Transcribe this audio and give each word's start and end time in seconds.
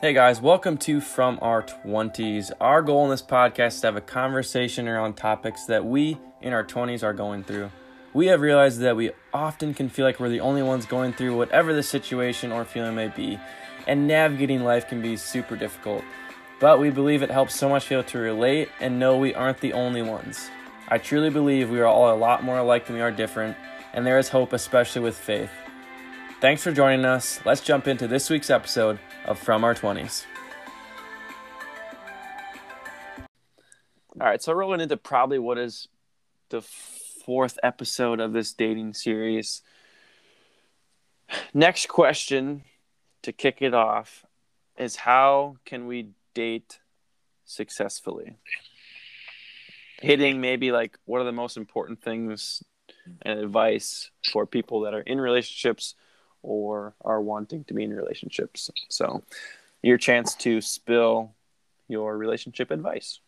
Hey 0.00 0.12
guys, 0.12 0.40
welcome 0.40 0.76
to 0.78 1.00
From 1.00 1.40
Our 1.42 1.64
20s. 1.64 2.52
Our 2.60 2.82
goal 2.82 3.02
in 3.02 3.10
this 3.10 3.20
podcast 3.20 3.66
is 3.66 3.80
to 3.80 3.88
have 3.88 3.96
a 3.96 4.00
conversation 4.00 4.86
around 4.86 5.14
topics 5.14 5.64
that 5.64 5.84
we 5.84 6.16
in 6.40 6.52
our 6.52 6.62
20s 6.62 7.02
are 7.02 7.12
going 7.12 7.42
through. 7.42 7.72
We 8.14 8.26
have 8.26 8.40
realized 8.40 8.78
that 8.78 8.94
we 8.94 9.10
often 9.34 9.74
can 9.74 9.88
feel 9.88 10.04
like 10.04 10.20
we're 10.20 10.28
the 10.28 10.38
only 10.38 10.62
ones 10.62 10.86
going 10.86 11.14
through 11.14 11.36
whatever 11.36 11.74
the 11.74 11.82
situation 11.82 12.52
or 12.52 12.64
feeling 12.64 12.94
may 12.94 13.08
be, 13.08 13.40
and 13.88 14.06
navigating 14.06 14.62
life 14.62 14.86
can 14.86 15.02
be 15.02 15.16
super 15.16 15.56
difficult. 15.56 16.04
But 16.60 16.78
we 16.78 16.90
believe 16.90 17.24
it 17.24 17.32
helps 17.32 17.56
so 17.56 17.68
much 17.68 17.90
able 17.90 18.04
to 18.04 18.18
relate 18.18 18.68
and 18.78 19.00
know 19.00 19.16
we 19.16 19.34
aren't 19.34 19.60
the 19.60 19.72
only 19.72 20.02
ones. 20.02 20.48
I 20.86 20.98
truly 20.98 21.30
believe 21.30 21.70
we 21.70 21.80
are 21.80 21.86
all 21.86 22.14
a 22.14 22.16
lot 22.16 22.44
more 22.44 22.58
alike 22.58 22.86
than 22.86 22.94
we 22.94 23.02
are 23.02 23.10
different, 23.10 23.56
and 23.92 24.06
there 24.06 24.20
is 24.20 24.28
hope, 24.28 24.52
especially 24.52 25.02
with 25.02 25.18
faith. 25.18 25.50
Thanks 26.40 26.62
for 26.62 26.70
joining 26.70 27.04
us. 27.04 27.40
Let's 27.44 27.62
jump 27.62 27.88
into 27.88 28.06
this 28.06 28.30
week's 28.30 28.48
episode 28.48 29.00
of 29.28 29.38
From 29.38 29.62
Our 29.62 29.74
20s. 29.74 30.24
All 34.18 34.26
right, 34.26 34.42
so 34.42 34.52
rolling 34.54 34.80
into 34.80 34.96
probably 34.96 35.38
what 35.38 35.58
is 35.58 35.86
the 36.48 36.62
fourth 36.62 37.58
episode 37.62 38.20
of 38.20 38.32
this 38.32 38.54
dating 38.54 38.94
series. 38.94 39.62
Next 41.52 41.88
question 41.88 42.64
to 43.22 43.32
kick 43.32 43.58
it 43.60 43.74
off 43.74 44.24
is 44.78 44.96
how 44.96 45.56
can 45.66 45.86
we 45.86 46.08
date 46.34 46.80
successfully? 47.44 48.38
Hitting 50.00 50.40
maybe 50.40 50.72
like 50.72 50.98
what 51.04 51.20
are 51.20 51.24
the 51.24 51.32
most 51.32 51.58
important 51.58 52.02
things 52.02 52.62
and 53.22 53.38
advice 53.38 54.10
for 54.32 54.46
people 54.46 54.80
that 54.80 54.94
are 54.94 55.00
in 55.00 55.20
relationships 55.20 55.94
or 56.48 56.94
are 57.04 57.20
wanting 57.20 57.62
to 57.64 57.74
be 57.74 57.84
in 57.84 57.94
relationships. 57.94 58.70
So, 58.88 59.22
your 59.82 59.98
chance 59.98 60.34
to 60.36 60.60
spill 60.62 61.34
your 61.88 62.16
relationship 62.16 62.70
advice 62.70 63.20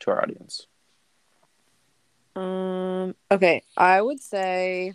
to 0.00 0.10
our 0.10 0.22
audience. 0.22 0.66
Um. 2.34 3.14
Okay, 3.30 3.62
I 3.76 4.02
would 4.02 4.20
say 4.20 4.94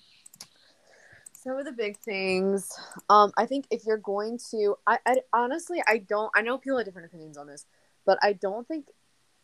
some 1.31 1.57
of 1.57 1.65
the 1.65 1.71
big 1.71 1.97
things. 1.97 2.71
Um, 3.09 3.31
I 3.37 3.45
think 3.45 3.67
if 3.71 3.85
you're 3.85 3.97
going 3.97 4.39
to, 4.51 4.75
I, 4.85 4.97
I 5.05 5.15
honestly, 5.31 5.81
I 5.87 5.99
don't. 5.99 6.31
I 6.35 6.41
know 6.41 6.57
people 6.57 6.77
have 6.77 6.85
different 6.85 7.07
opinions 7.07 7.37
on 7.37 7.47
this, 7.47 7.65
but 8.05 8.17
I 8.21 8.33
don't 8.33 8.67
think 8.67 8.87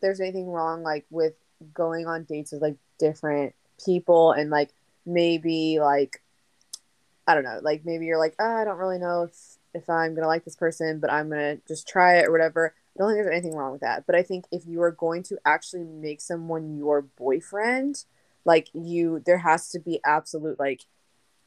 there's 0.02 0.20
anything 0.20 0.50
wrong 0.50 0.84
like 0.84 1.06
with 1.10 1.34
going 1.74 2.08
on 2.08 2.24
dates 2.24 2.52
with 2.52 2.62
like 2.62 2.76
different 3.00 3.54
people 3.86 4.32
and 4.32 4.50
like 4.50 4.72
maybe 5.06 5.80
like 5.80 6.21
I 7.28 7.36
don't 7.36 7.44
know, 7.44 7.60
like 7.62 7.86
maybe 7.86 8.06
you're 8.06 8.18
like, 8.18 8.36
oh, 8.40 8.56
I 8.56 8.64
don't 8.64 8.78
really 8.78 9.00
know 9.00 9.24
if 9.24 9.58
if 9.74 9.90
I'm 9.90 10.16
gonna 10.16 10.28
like 10.28 10.44
this 10.44 10.56
person, 10.56 11.00
but 11.00 11.12
I'm 11.12 11.30
gonna 11.30 11.58
just 11.68 11.88
try 11.88 12.18
it 12.18 12.28
or 12.28 12.32
whatever. 12.32 12.74
I 12.96 13.00
don't 13.00 13.10
think 13.10 13.24
there's 13.24 13.34
anything 13.34 13.56
wrong 13.56 13.72
with 13.72 13.82
that. 13.82 14.06
But 14.06 14.16
I 14.16 14.24
think 14.24 14.46
if 14.52 14.66
you 14.66 14.82
are 14.82 14.92
going 14.92 15.24
to 15.24 15.38
actually 15.46 15.86
make 15.86 16.20
someone 16.20 16.78
your 16.78 17.02
boyfriend, 17.02 18.04
like 18.44 18.70
you, 18.74 19.22
there 19.26 19.38
has 19.38 19.70
to 19.70 19.80
be 19.80 20.02
absolute 20.06 20.60
like 20.60 20.82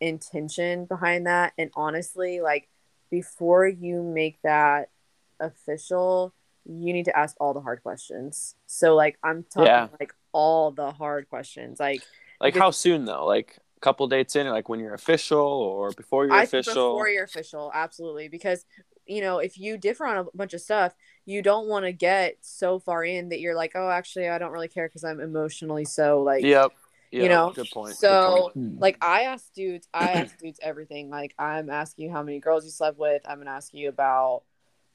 intention 0.00 0.86
behind 0.86 1.26
that. 1.26 1.52
And 1.58 1.70
honestly, 1.74 2.40
like 2.40 2.68
before 3.10 3.66
you 3.66 4.02
make 4.02 4.40
that 4.42 4.90
official, 5.38 6.32
you 6.64 6.92
need 6.92 7.04
to 7.04 7.16
ask 7.16 7.36
all 7.38 7.52
the 7.52 7.60
hard 7.60 7.82
questions. 7.82 8.54
So 8.66 8.94
like 8.94 9.18
I'm 9.22 9.44
talking 9.44 9.66
yeah. 9.66 9.88
like 10.00 10.14
all 10.32 10.70
the 10.70 10.92
hard 10.92 11.28
questions, 11.28 11.78
like 11.78 12.02
like 12.40 12.56
how 12.56 12.70
soon 12.70 13.04
though? 13.04 13.26
Like 13.26 13.58
couple 13.84 14.08
dates 14.08 14.34
in, 14.34 14.48
like 14.48 14.68
when 14.68 14.80
you're 14.80 14.94
official 14.94 15.38
or 15.38 15.92
before 15.92 16.24
you're 16.24 16.34
I 16.34 16.44
official? 16.44 16.94
Before 16.94 17.08
you're 17.08 17.24
official, 17.24 17.70
absolutely. 17.74 18.28
Because 18.28 18.64
you 19.06 19.20
know, 19.20 19.38
if 19.38 19.58
you 19.58 19.76
differ 19.76 20.06
on 20.06 20.16
a 20.16 20.24
bunch 20.34 20.54
of 20.54 20.62
stuff, 20.62 20.94
you 21.26 21.42
don't 21.42 21.68
want 21.68 21.84
to 21.84 21.92
get 21.92 22.38
so 22.40 22.78
far 22.78 23.04
in 23.04 23.28
that 23.28 23.40
you're 23.40 23.54
like, 23.54 23.72
oh, 23.74 23.90
actually, 23.90 24.30
I 24.30 24.38
don't 24.38 24.52
really 24.52 24.68
care 24.68 24.88
because 24.88 25.04
I'm 25.04 25.20
emotionally 25.20 25.84
so 25.84 26.22
like. 26.22 26.42
Yep. 26.42 26.72
Yep. 27.10 27.22
You 27.22 27.28
know, 27.28 27.52
good 27.54 27.70
point. 27.70 27.94
So, 27.94 28.08
good 28.08 28.40
point. 28.40 28.54
Hmm. 28.54 28.78
like, 28.80 28.98
I 29.00 29.22
ask 29.24 29.52
dudes, 29.54 29.86
I 29.94 30.08
ask 30.14 30.36
dudes 30.38 30.58
everything. 30.60 31.10
Like, 31.10 31.32
I'm 31.38 31.70
asking 31.70 32.06
you 32.06 32.10
how 32.10 32.24
many 32.24 32.40
girls 32.40 32.64
you 32.64 32.72
slept 32.72 32.98
with. 32.98 33.22
I'm 33.28 33.38
gonna 33.38 33.52
ask 33.52 33.72
you 33.72 33.88
about 33.88 34.42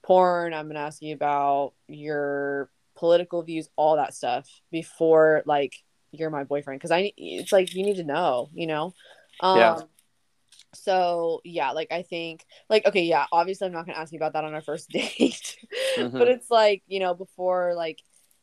porn. 0.01 0.53
I'm 0.53 0.67
gonna 0.67 0.81
ask 0.81 1.01
you 1.01 1.13
about 1.13 1.75
your 1.87 2.69
political 2.95 3.41
views, 3.43 3.69
all 3.77 3.95
that 3.95 4.13
stuff 4.13 4.49
before 4.69 5.43
like 5.45 5.81
you're 6.11 6.29
my 6.29 6.43
boyfriend 6.43 6.79
because 6.79 6.91
I 6.91 7.13
it's 7.17 7.51
like 7.51 7.73
you 7.73 7.83
need 7.83 7.97
to 7.97 8.03
know, 8.03 8.49
you 8.53 8.67
know. 8.67 8.93
Um, 9.41 9.57
yeah. 9.57 9.79
So 10.73 11.41
yeah, 11.43 11.71
like 11.71 11.91
I 11.91 12.03
think 12.03 12.45
like 12.69 12.85
okay, 12.85 13.03
yeah, 13.03 13.25
obviously 13.31 13.67
I'm 13.67 13.73
not 13.73 13.85
gonna 13.85 13.97
ask 13.97 14.11
you 14.11 14.17
about 14.17 14.33
that 14.33 14.43
on 14.43 14.53
our 14.53 14.61
first 14.61 14.89
date, 14.89 15.57
mm-hmm. 15.97 16.17
but 16.17 16.27
it's 16.27 16.49
like 16.49 16.83
you 16.87 16.99
know 16.99 17.13
before 17.13 17.73
like 17.75 17.99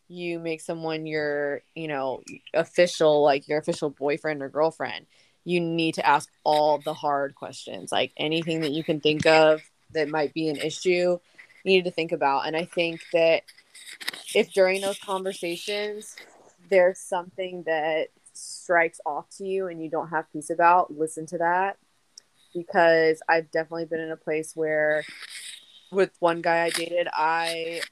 you 0.09 0.38
make 0.38 0.60
someone 0.60 1.06
your 1.06 1.62
you 1.75 1.88
know 1.88 2.22
official 2.54 3.22
like 3.22 3.49
your 3.49 3.59
official 3.59 3.91
boyfriend 3.91 4.43
or 4.43 4.48
girlfriend, 4.48 5.06
you 5.44 5.60
need 5.60 5.94
to 5.94 6.06
ask 6.06 6.28
all 6.44 6.78
the 6.78 6.94
hard 6.94 7.34
questions, 7.34 7.93
like 7.93 8.12
anything 8.16 8.60
that 8.60 8.72
you 8.72 8.83
can 8.83 9.00
think 9.00 9.27
of 9.27 9.60
that 9.93 10.09
might 10.09 10.34
be 10.34 10.48
an 10.48 10.56
issue, 10.56 10.91
you 10.91 11.19
need 11.65 11.84
to 11.84 11.91
think 11.91 12.12
about. 12.12 12.47
And 12.47 12.56
I 12.56 12.65
think 12.65 13.00
that 13.12 13.43
if 14.34 14.53
during 14.53 14.81
those 14.81 14.98
conversations 14.98 16.16
there's 16.69 16.99
something 16.99 17.65
that 17.65 18.09
strikes 18.32 19.00
off 19.06 19.28
to 19.38 19.44
you 19.44 19.66
and 19.66 19.82
you 19.82 19.91
don't 19.91 20.09
have 20.09 20.31
peace 20.32 20.50
about, 20.50 20.97
listen 20.97 21.27
to 21.27 21.38
that. 21.38 21.78
Because 22.54 23.21
I've 23.28 23.50
definitely 23.50 23.84
been 23.84 24.00
in 24.00 24.10
a 24.10 24.16
place 24.16 24.53
where 24.54 25.04
with 25.91 26.10
one 26.21 26.41
guy 26.41 26.65
I 26.65 26.71
dated, 26.71 27.09
I 27.12 27.82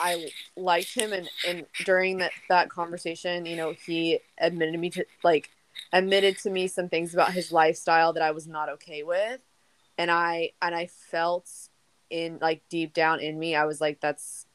I 0.00 0.30
liked 0.56 0.94
him 0.94 1.12
and, 1.12 1.28
and 1.46 1.66
during 1.84 2.18
that, 2.18 2.32
that 2.48 2.70
conversation, 2.70 3.46
you 3.46 3.56
know, 3.56 3.74
he 3.86 4.20
admitted 4.38 4.78
me 4.78 4.90
to 4.90 5.04
like 5.22 5.50
admitted 5.92 6.38
to 6.38 6.50
me 6.50 6.66
some 6.68 6.88
things 6.88 7.14
about 7.14 7.32
his 7.32 7.52
lifestyle 7.52 8.12
that 8.14 8.22
I 8.22 8.30
was 8.30 8.46
not 8.46 8.68
okay 8.70 9.02
with. 9.02 9.40
And 9.98 10.10
I 10.10 10.52
and 10.60 10.74
I 10.74 10.86
felt 10.86 11.48
in 12.10 12.38
like 12.40 12.62
deep 12.68 12.92
down 12.92 13.20
in 13.20 13.38
me, 13.38 13.54
I 13.54 13.64
was 13.64 13.80
like, 13.80 14.00
that's 14.00 14.46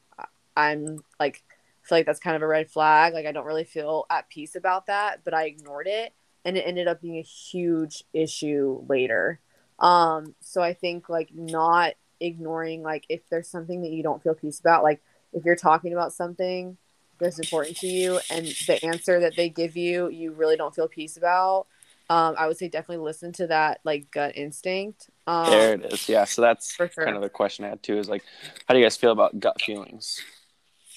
I'm 0.56 1.02
like 1.18 1.42
feel 1.82 1.98
like 1.98 2.06
that's 2.06 2.20
kind 2.20 2.36
of 2.36 2.42
a 2.42 2.46
red 2.46 2.70
flag. 2.70 3.14
Like 3.14 3.26
I 3.26 3.32
don't 3.32 3.46
really 3.46 3.64
feel 3.64 4.06
at 4.10 4.28
peace 4.28 4.54
about 4.54 4.86
that, 4.86 5.20
but 5.24 5.34
I 5.34 5.46
ignored 5.46 5.86
it 5.86 6.14
and 6.44 6.56
it 6.56 6.62
ended 6.62 6.88
up 6.88 7.00
being 7.00 7.18
a 7.18 7.22
huge 7.22 8.04
issue 8.12 8.84
later. 8.88 9.40
Um, 9.78 10.34
so 10.40 10.62
I 10.62 10.74
think 10.74 11.08
like 11.08 11.30
not 11.34 11.94
ignoring 12.20 12.82
like 12.82 13.04
if 13.08 13.28
there's 13.28 13.48
something 13.48 13.82
that 13.82 13.90
you 13.90 14.02
don't 14.02 14.22
feel 14.22 14.34
peace 14.34 14.60
about, 14.60 14.82
like 14.82 15.02
if 15.32 15.44
you're 15.44 15.56
talking 15.56 15.92
about 15.92 16.12
something 16.12 16.76
that's 17.18 17.38
important 17.38 17.76
to 17.78 17.86
you 17.86 18.20
and 18.30 18.46
the 18.66 18.84
answer 18.84 19.20
that 19.20 19.36
they 19.36 19.48
give 19.48 19.76
you 19.76 20.08
you 20.08 20.32
really 20.32 20.56
don't 20.56 20.74
feel 20.74 20.88
peace 20.88 21.16
about, 21.16 21.66
um, 22.10 22.34
I 22.38 22.46
would 22.46 22.58
say 22.58 22.68
definitely 22.68 23.04
listen 23.04 23.32
to 23.34 23.46
that 23.48 23.80
like 23.84 24.10
gut 24.10 24.36
instinct. 24.36 25.08
Um, 25.26 25.50
there 25.50 25.74
it 25.74 25.92
is. 25.92 26.08
Yeah. 26.08 26.24
So 26.24 26.42
that's 26.42 26.74
sure. 26.74 26.88
kind 26.88 27.16
of 27.16 27.22
the 27.22 27.28
question 27.28 27.64
I 27.64 27.68
had 27.70 27.82
too 27.82 27.98
is 27.98 28.08
like, 28.08 28.22
how 28.66 28.74
do 28.74 28.80
you 28.80 28.84
guys 28.84 28.96
feel 28.96 29.12
about 29.12 29.38
gut 29.38 29.60
feelings? 29.60 30.20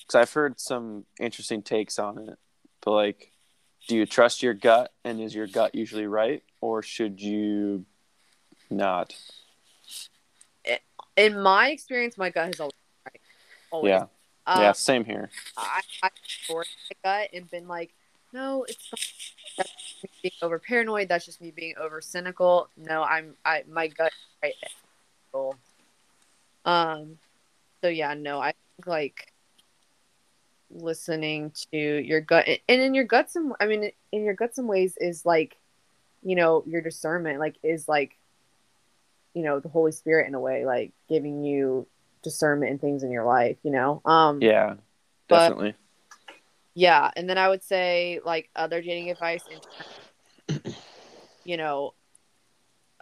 Because 0.06 0.22
I've 0.22 0.34
heard 0.34 0.60
some 0.60 1.06
interesting 1.20 1.62
takes 1.62 1.98
on 1.98 2.30
it. 2.30 2.38
But 2.82 2.92
like, 2.92 3.32
do 3.88 3.96
you 3.96 4.06
trust 4.06 4.44
your 4.44 4.54
gut, 4.54 4.92
and 5.04 5.20
is 5.20 5.34
your 5.34 5.48
gut 5.48 5.76
usually 5.76 6.08
right, 6.08 6.44
or 6.62 6.82
should 6.82 7.22
you 7.22 7.86
not? 8.70 9.14
In 11.16 11.40
my 11.42 11.70
experience, 11.70 12.18
my 12.18 12.30
gut 12.30 12.48
has 12.48 12.60
always 12.60 12.74
right. 13.06 13.22
Always. 13.72 13.90
Yeah. 13.90 14.06
Um, 14.48 14.62
yeah. 14.62 14.72
Same 14.74 15.06
here. 15.06 15.30
I 15.58 15.82
I 16.04 16.10
my 16.50 16.64
gut 17.04 17.30
and 17.34 17.50
been 17.50 17.68
like, 17.68 17.94
no, 18.34 18.64
it's 18.64 18.92
not. 18.92 19.00
That's 19.58 20.04
me 20.04 20.10
being 20.22 20.34
over 20.42 20.60
paranoid. 20.60 21.08
That's 21.08 21.26
just 21.26 21.42
me 21.42 21.52
being 21.52 21.76
over 21.80 22.02
cynical. 22.02 22.70
No, 22.76 23.04
I'm 23.04 23.36
I 23.46 23.64
my 23.70 23.88
gut 23.88 24.12
right. 24.44 24.54
Um. 26.66 27.18
So 27.82 27.88
yeah, 27.88 28.14
no, 28.14 28.40
I 28.42 28.54
think 28.76 28.88
like 28.88 29.32
listening 30.76 31.52
to 31.72 31.78
your 31.78 32.22
gut 32.22 32.46
and 32.48 32.82
in 32.82 32.94
your 32.94 33.04
gut 33.04 33.30
some 33.30 33.54
i 33.60 33.66
mean 33.66 33.92
in 34.12 34.24
your 34.24 34.34
gut 34.34 34.54
some 34.54 34.68
ways 34.68 34.96
is 35.00 35.26
like 35.26 35.58
you 36.24 36.36
know 36.36 36.64
your 36.68 36.82
discernment 36.82 37.40
like 37.40 37.56
is 37.64 37.88
like 37.88 38.18
you 39.34 39.44
know 39.44 39.60
the 39.60 39.70
holy 39.70 39.92
spirit 39.92 40.28
in 40.28 40.36
a 40.36 40.40
way 40.40 40.66
like 40.66 40.92
giving 41.08 41.44
you 41.44 41.88
discernment 42.24 42.72
and 42.72 42.82
things 42.82 43.04
in 43.04 43.12
your 43.12 43.26
life 43.26 43.58
you 43.64 43.72
know? 43.72 44.02
Um 44.06 44.42
yeah 44.42 44.76
definitely. 45.30 45.76
Yeah 46.74 47.10
and 47.16 47.30
then 47.30 47.38
i 47.38 47.48
would 47.48 47.64
say 47.64 48.20
like 48.26 48.50
other 48.56 48.82
dating 48.82 49.12
advice 49.12 49.44
you 51.46 51.58
know 51.58 51.94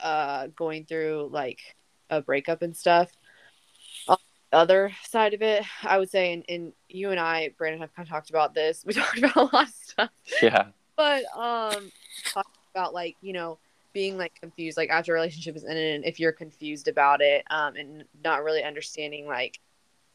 uh 0.02 0.48
going 0.56 0.86
through 0.86 1.30
like 1.32 1.60
a 2.10 2.22
breakup 2.22 2.62
and 2.62 2.76
stuff 2.76 3.10
other 4.54 4.92
side 5.10 5.34
of 5.34 5.42
it, 5.42 5.64
I 5.84 5.98
would 5.98 6.10
say, 6.10 6.34
and, 6.34 6.46
and 6.48 6.74
you 6.90 7.12
and 7.12 7.20
I, 7.20 7.52
Brandon, 7.58 7.82
have 7.82 7.94
kind 7.96 8.08
of 8.08 8.12
talked 8.12 8.30
about 8.30 8.54
this. 8.54 8.84
We 8.88 8.94
talked 8.94 9.18
about 9.18 9.36
a 9.36 9.56
lot 9.56 9.68
of 9.68 9.74
stuff. 9.74 10.10
Yeah. 10.42 10.68
But 10.96 11.24
um, 11.36 11.92
about 12.74 12.94
like 12.94 13.16
you 13.22 13.34
know 13.34 13.58
being 13.94 14.18
like 14.18 14.34
confused 14.40 14.78
like 14.78 14.90
after 14.90 15.12
a 15.12 15.16
relationship 15.16 15.56
is 15.56 15.64
ended 15.64 15.96
and 15.96 16.06
if 16.06 16.20
you're 16.20 16.32
confused 16.32 16.88
about 16.88 17.22
it 17.22 17.44
um 17.52 17.76
and 17.76 18.04
not 18.24 18.44
really 18.44 18.64
understanding 18.64 19.28
like 19.28 19.60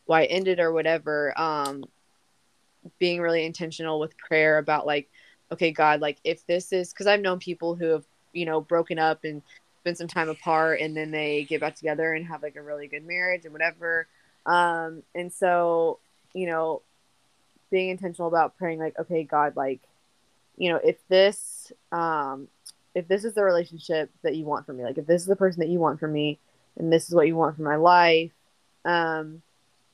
why 0.06 0.22
it 0.22 0.26
ended 0.26 0.58
or 0.58 0.72
whatever 0.72 1.38
um 1.38 1.84
being 2.98 3.20
really 3.20 3.44
intentional 3.44 4.00
with 4.00 4.16
prayer 4.18 4.58
about 4.58 4.86
like 4.86 5.08
okay 5.52 5.70
god 5.70 6.00
like 6.00 6.18
if 6.24 6.44
this 6.46 6.72
is 6.72 6.92
because 6.92 7.06
i've 7.06 7.20
known 7.20 7.38
people 7.38 7.76
who 7.76 7.86
have 7.86 8.04
you 8.32 8.44
know 8.44 8.60
broken 8.60 8.98
up 8.98 9.22
and 9.22 9.42
spent 9.80 9.96
some 9.96 10.08
time 10.08 10.28
apart 10.28 10.80
and 10.80 10.96
then 10.96 11.12
they 11.12 11.44
get 11.44 11.60
back 11.60 11.76
together 11.76 12.14
and 12.14 12.26
have 12.26 12.42
like 12.42 12.56
a 12.56 12.62
really 12.62 12.88
good 12.88 13.06
marriage 13.06 13.44
and 13.44 13.52
whatever 13.52 14.08
um 14.48 15.02
and 15.14 15.32
so 15.32 15.98
you 16.34 16.46
know 16.46 16.82
being 17.70 17.90
intentional 17.90 18.28
about 18.28 18.56
praying 18.56 18.78
like 18.78 18.98
okay 18.98 19.22
god 19.22 19.54
like 19.54 19.80
you 20.56 20.70
know 20.70 20.80
if 20.82 20.96
this 21.08 21.70
um 21.92 22.48
if 22.94 23.06
this 23.06 23.24
is 23.24 23.34
the 23.34 23.44
relationship 23.44 24.10
that 24.22 24.34
you 24.34 24.44
want 24.44 24.66
for 24.66 24.72
me 24.72 24.82
like 24.82 24.98
if 24.98 25.06
this 25.06 25.22
is 25.22 25.28
the 25.28 25.36
person 25.36 25.60
that 25.60 25.68
you 25.68 25.78
want 25.78 26.00
for 26.00 26.08
me 26.08 26.38
and 26.76 26.92
this 26.92 27.08
is 27.08 27.14
what 27.14 27.26
you 27.26 27.36
want 27.36 27.54
for 27.56 27.62
my 27.62 27.76
life 27.76 28.32
um 28.84 29.42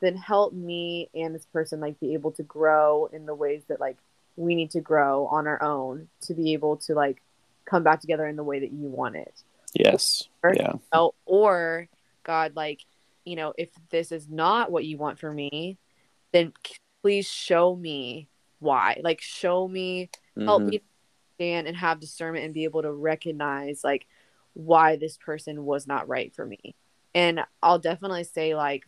then 0.01 0.17
help 0.17 0.53
me 0.53 1.09
and 1.15 1.35
this 1.35 1.47
person 1.47 1.81
like 1.81 1.99
be 2.01 2.15
able 2.15 2.31
to 2.31 2.43
grow 2.43 3.06
in 3.12 3.27
the 3.27 3.35
ways 3.35 3.62
that 3.69 3.81
like 3.81 3.97
we 4.37 4.55
need 4.55 4.71
to 4.71 4.81
grow 4.81 5.27
on 5.27 5.47
our 5.47 5.62
own 5.62 6.09
to 6.21 6.33
be 6.35 6.53
able 6.53 6.77
to 6.77 6.95
like 6.95 7.21
come 7.65 7.83
back 7.83 8.01
together 8.01 8.27
in 8.27 8.37
the 8.37 8.43
way 8.45 8.61
that 8.61 8.73
you 8.73 8.89
want 8.89 9.17
it 9.17 9.43
Yes. 9.75 10.29
Or- 10.43 10.55
Yeah. 10.55 10.75
or 11.27 11.89
God, 12.23 12.56
like, 12.56 12.81
you 13.25 13.37
know, 13.37 13.53
if 13.59 13.71
this 13.91 14.12
is 14.12 14.29
not 14.29 14.71
what 14.71 14.85
you 14.85 14.99
want 14.99 15.19
for 15.19 15.32
me, 15.32 15.79
then 16.32 16.53
please 17.03 17.26
show 17.29 17.75
me 17.76 18.29
why. 18.61 19.00
Like, 19.03 19.21
show 19.21 19.69
me, 19.69 20.11
help 20.47 20.62
Mhm. 20.62 20.69
me 20.69 20.81
understand 21.38 21.69
and 21.69 21.76
have 21.76 22.00
discernment 22.00 22.44
and 22.44 22.55
be 22.55 22.65
able 22.65 22.82
to 22.82 22.93
recognize 22.93 23.85
like 23.85 24.06
why 24.55 24.97
this 24.97 25.17
person 25.19 25.65
was 25.65 25.87
not 25.87 26.09
right 26.09 26.35
for 26.35 26.47
me. 26.47 26.75
And 27.15 27.41
I'll 27.62 27.79
definitely 27.79 28.25
say 28.25 28.55
like 28.55 28.85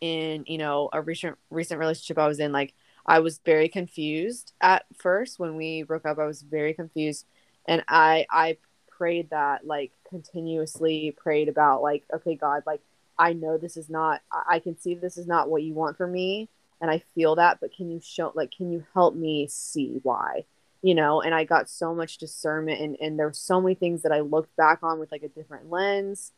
in, 0.00 0.44
you 0.46 0.58
know, 0.58 0.88
a 0.92 1.00
recent 1.00 1.38
recent 1.50 1.80
relationship 1.80 2.18
I 2.18 2.28
was 2.28 2.40
in, 2.40 2.52
like 2.52 2.74
I 3.06 3.20
was 3.20 3.38
very 3.44 3.68
confused 3.68 4.52
at 4.60 4.84
first 4.96 5.38
when 5.38 5.56
we 5.56 5.82
broke 5.82 6.06
up. 6.06 6.18
I 6.18 6.26
was 6.26 6.42
very 6.42 6.74
confused 6.74 7.26
and 7.66 7.82
I 7.88 8.26
I 8.30 8.58
prayed 8.90 9.30
that 9.30 9.66
like 9.66 9.92
continuously 10.08 11.14
prayed 11.18 11.48
about 11.48 11.82
like 11.82 12.04
okay 12.14 12.34
god 12.34 12.62
like 12.66 12.80
i 13.18 13.32
know 13.32 13.56
this 13.56 13.76
is 13.76 13.88
not 13.88 14.20
i 14.48 14.58
can 14.58 14.78
see 14.78 14.94
this 14.94 15.16
is 15.18 15.26
not 15.26 15.48
what 15.48 15.62
you 15.62 15.74
want 15.74 15.96
for 15.96 16.06
me 16.06 16.48
and 16.80 16.90
i 16.90 16.98
feel 17.14 17.34
that 17.36 17.58
but 17.60 17.74
can 17.74 17.90
you 17.90 18.00
show 18.02 18.32
like 18.34 18.50
can 18.50 18.70
you 18.70 18.84
help 18.94 19.14
me 19.14 19.46
see 19.48 20.00
why? 20.02 20.44
You 20.82 20.94
know 20.94 21.20
and 21.20 21.34
i 21.34 21.44
got 21.44 21.68
so 21.68 21.94
much 21.94 22.18
discernment 22.18 22.80
and 22.80 22.96
and 23.00 23.18
there 23.18 23.26
were 23.26 23.32
so 23.32 23.60
many 23.60 23.74
things 23.74 24.02
that 24.02 24.12
i 24.12 24.20
looked 24.20 24.54
back 24.56 24.80
on 24.82 24.98
with 24.98 25.10
like 25.10 25.22
a 25.22 25.28
different 25.28 25.70
lens 25.70 26.32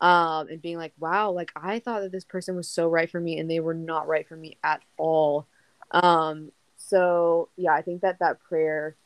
um 0.00 0.48
and 0.48 0.60
being 0.60 0.76
like 0.76 0.92
wow 0.98 1.30
like 1.30 1.52
i 1.56 1.78
thought 1.78 2.02
that 2.02 2.12
this 2.12 2.24
person 2.24 2.56
was 2.56 2.68
so 2.68 2.88
right 2.88 3.10
for 3.10 3.20
me 3.20 3.38
and 3.38 3.50
they 3.50 3.60
were 3.60 3.74
not 3.74 4.08
right 4.08 4.28
for 4.28 4.36
me 4.36 4.58
at 4.62 4.82
all. 4.98 5.46
Um 5.92 6.52
so 6.76 7.48
yeah 7.56 7.72
i 7.72 7.80
think 7.80 8.02
that 8.02 8.18
that 8.18 8.40
prayer 8.40 8.96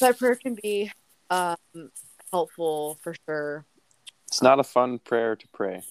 that 0.00 0.18
prayer 0.18 0.36
can 0.36 0.54
be 0.54 0.90
um 1.30 1.56
helpful 2.32 2.98
for 3.02 3.14
sure. 3.26 3.64
It's 4.26 4.42
not 4.42 4.60
a 4.60 4.64
fun 4.64 4.98
prayer 4.98 5.36
to 5.36 5.48
pray. 5.48 5.82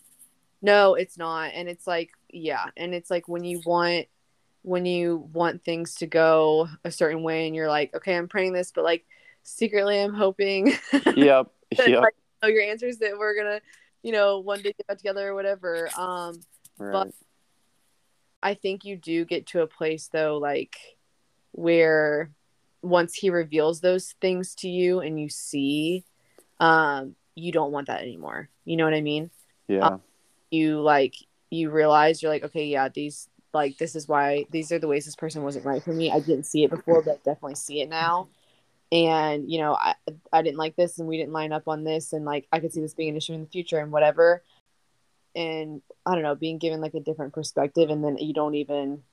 No 0.61 0.95
it's 0.95 1.17
not 1.17 1.51
and 1.53 1.69
it's 1.69 1.85
like 1.87 2.11
yeah 2.29 2.65
and 2.75 2.93
it's 2.93 3.09
like 3.11 3.27
when 3.27 3.43
you 3.43 3.61
want 3.65 4.07
when 4.63 4.85
you 4.85 5.29
want 5.33 5.63
things 5.63 5.95
to 5.95 6.07
go 6.07 6.67
a 6.83 6.91
certain 6.91 7.23
way 7.23 7.47
and 7.47 7.55
you're 7.55 7.67
like 7.69 7.93
okay 7.95 8.15
i'm 8.15 8.27
praying 8.27 8.53
this 8.53 8.71
but 8.73 8.83
like 8.83 9.05
secretly 9.43 9.99
i'm 9.99 10.13
hoping 10.13 10.73
Yep. 11.15 11.51
that 11.77 11.89
Yep. 11.89 12.01
like 12.01 12.15
know 12.43 12.49
your 12.49 12.63
answers 12.63 12.97
that 12.97 13.17
we're 13.17 13.35
gonna 13.35 13.61
you 14.03 14.11
know 14.11 14.39
one 14.39 14.61
day 14.61 14.73
get 14.87 14.97
together 14.97 15.29
or 15.29 15.35
whatever 15.35 15.89
um 15.97 16.39
Right. 16.79 17.11
I 18.41 18.53
think 18.53 18.85
you 18.85 18.97
do 18.97 19.25
get 19.25 19.47
to 19.47 19.61
a 19.61 19.67
place 19.67 20.09
though, 20.11 20.37
like 20.37 20.75
where 21.51 22.31
once 22.81 23.15
he 23.15 23.29
reveals 23.29 23.81
those 23.81 24.13
things 24.21 24.53
to 24.55 24.69
you 24.69 24.99
and 24.99 25.19
you 25.19 25.27
see, 25.27 26.05
um, 26.59 27.15
you 27.35 27.51
don't 27.51 27.71
want 27.71 27.87
that 27.87 28.01
anymore. 28.01 28.49
You 28.63 28.77
know 28.77 28.85
what 28.85 28.93
I 28.93 29.01
mean? 29.01 29.31
Yeah. 29.67 29.97
You 30.51 30.81
like 30.81 31.15
you 31.49 31.69
realize 31.69 32.21
you're 32.21 32.31
like, 32.31 32.43
okay, 32.43 32.65
yeah, 32.65 32.89
these 32.89 33.29
like 33.53 33.77
this 33.77 33.95
is 33.95 34.07
why 34.07 34.45
these 34.51 34.71
are 34.71 34.79
the 34.79 34.87
ways 34.87 35.05
this 35.05 35.15
person 35.15 35.43
wasn't 35.43 35.65
right 35.65 35.83
for 35.83 35.93
me. 35.93 36.11
I 36.11 36.19
didn't 36.19 36.45
see 36.45 36.63
it 36.63 36.69
before, 36.69 37.01
but 37.01 37.15
I 37.15 37.17
definitely 37.25 37.55
see 37.55 37.81
it 37.81 37.89
now. 37.89 38.29
And 38.91 39.49
you 39.51 39.59
know, 39.59 39.75
I 39.75 39.95
I 40.31 40.41
didn't 40.41 40.57
like 40.57 40.75
this, 40.75 40.99
and 40.99 41.07
we 41.07 41.17
didn't 41.17 41.33
line 41.33 41.51
up 41.51 41.67
on 41.67 41.83
this, 41.83 42.13
and 42.13 42.25
like 42.25 42.47
I 42.51 42.59
could 42.59 42.73
see 42.73 42.81
this 42.81 42.93
being 42.93 43.09
an 43.09 43.17
issue 43.17 43.33
in 43.33 43.41
the 43.41 43.47
future, 43.47 43.79
and 43.79 43.91
whatever. 43.91 44.43
And 45.35 45.81
I 46.05 46.13
don't 46.13 46.23
know, 46.23 46.35
being 46.35 46.57
given 46.57 46.81
like 46.81 46.93
a 46.93 46.99
different 46.99 47.33
perspective, 47.33 47.89
and 47.89 48.03
then 48.03 48.17
you 48.17 48.33
don't 48.33 48.55
even 48.55 49.03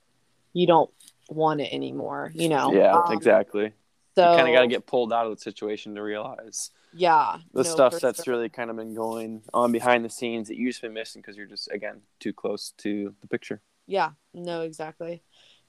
you 0.53 0.67
don't 0.67 0.91
want 1.29 1.61
it 1.61 1.73
anymore. 1.73 2.33
You 2.35 2.49
know? 2.49 2.73
yeah. 2.73 2.93
Um, 2.93 3.13
exactly. 3.13 3.73
So 4.15 4.31
you 4.31 4.37
kind 4.37 4.49
of 4.49 4.55
got 4.55 4.61
to 4.63 4.69
get 4.69 4.87
pulled 4.87 5.13
out 5.13 5.27
of 5.27 5.35
the 5.37 5.41
situation 5.41 5.95
to 5.97 6.03
realize 6.03 6.71
yeah 6.97 7.39
the 7.53 7.65
no, 7.65 7.69
stuff 7.69 7.99
that's 8.01 8.23
sure. 8.23 8.35
really 8.35 8.49
kind 8.49 8.71
of 8.71 8.77
been 8.77 8.95
going 8.95 9.43
on 9.53 9.73
behind 9.73 10.05
the 10.05 10.09
scenes 10.11 10.47
that 10.49 10.57
you've 10.57 10.71
just 10.71 10.83
been 10.83 10.93
missing 10.93 11.21
because 11.21 11.37
you're 11.37 11.47
just 11.47 11.69
again 11.73 12.01
too 12.21 12.33
close 12.33 12.73
to 12.79 13.13
the 13.21 13.27
picture. 13.27 13.61
yeah 13.89 14.11
no 14.33 14.61
exactly 14.61 15.21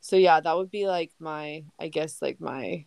so 0.02 0.16
yeah 0.16 0.40
that 0.40 0.56
would 0.56 0.70
be 0.70 0.86
like 0.86 1.12
my 1.20 1.64
i 1.80 1.88
guess 1.88 2.22
like 2.22 2.40
my 2.40 2.86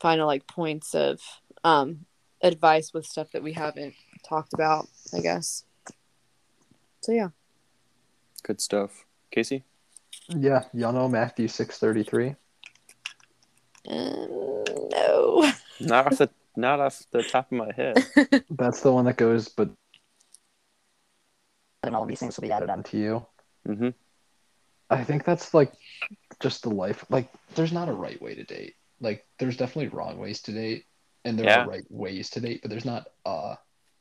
final 0.00 0.26
like 0.26 0.44
points 0.48 0.96
of 0.96 1.20
um 1.62 2.04
advice 2.42 2.92
with 2.92 3.06
stuff 3.06 3.30
that 3.30 3.42
we 3.42 3.52
haven't 3.52 3.94
talked 4.28 4.52
about 4.52 4.88
i 5.16 5.20
guess 5.20 5.62
so 7.02 7.12
yeah 7.12 7.28
Good 8.44 8.60
stuff. 8.60 9.06
Casey? 9.30 9.64
Yeah, 10.28 10.64
y'all 10.74 10.92
know 10.92 11.08
Matthew 11.08 11.48
six 11.48 11.78
thirty 11.78 12.02
three. 12.04 12.36
um, 13.88 14.28
no 14.92 15.52
Not 15.80 16.06
off 16.06 16.18
the 16.18 16.30
not 16.56 16.80
off 16.80 17.02
the 17.10 17.22
top 17.22 17.50
of 17.50 17.58
my 17.58 17.72
head. 17.74 18.04
That's 18.50 18.80
the 18.80 18.92
one 18.92 19.04
that 19.06 19.16
goes, 19.16 19.48
but 19.48 19.70
and 21.82 21.94
all 21.94 22.02
of 22.02 22.08
these 22.08 22.20
things 22.20 22.36
will 22.36 22.42
be 22.42 22.52
added 22.52 22.70
on. 22.70 22.82
to 22.84 22.96
you. 22.98 23.26
hmm 23.66 23.88
I 24.90 25.02
think 25.02 25.24
that's 25.24 25.54
like 25.54 25.72
just 26.40 26.62
the 26.62 26.70
life. 26.70 27.04
Like, 27.10 27.28
there's 27.54 27.72
not 27.72 27.88
a 27.88 27.92
right 27.92 28.20
way 28.20 28.34
to 28.34 28.44
date. 28.44 28.74
Like, 29.00 29.24
there's 29.38 29.56
definitely 29.56 29.88
wrong 29.88 30.18
ways 30.18 30.40
to 30.42 30.52
date, 30.52 30.84
and 31.24 31.38
there 31.38 31.46
Yeah. 31.46 31.64
are 31.64 31.68
right 31.68 31.84
ways 31.90 32.30
to 32.30 32.40
date, 32.40 32.60
but 32.62 32.70
there's 32.70 32.84
not 32.84 33.06
a 33.24 33.56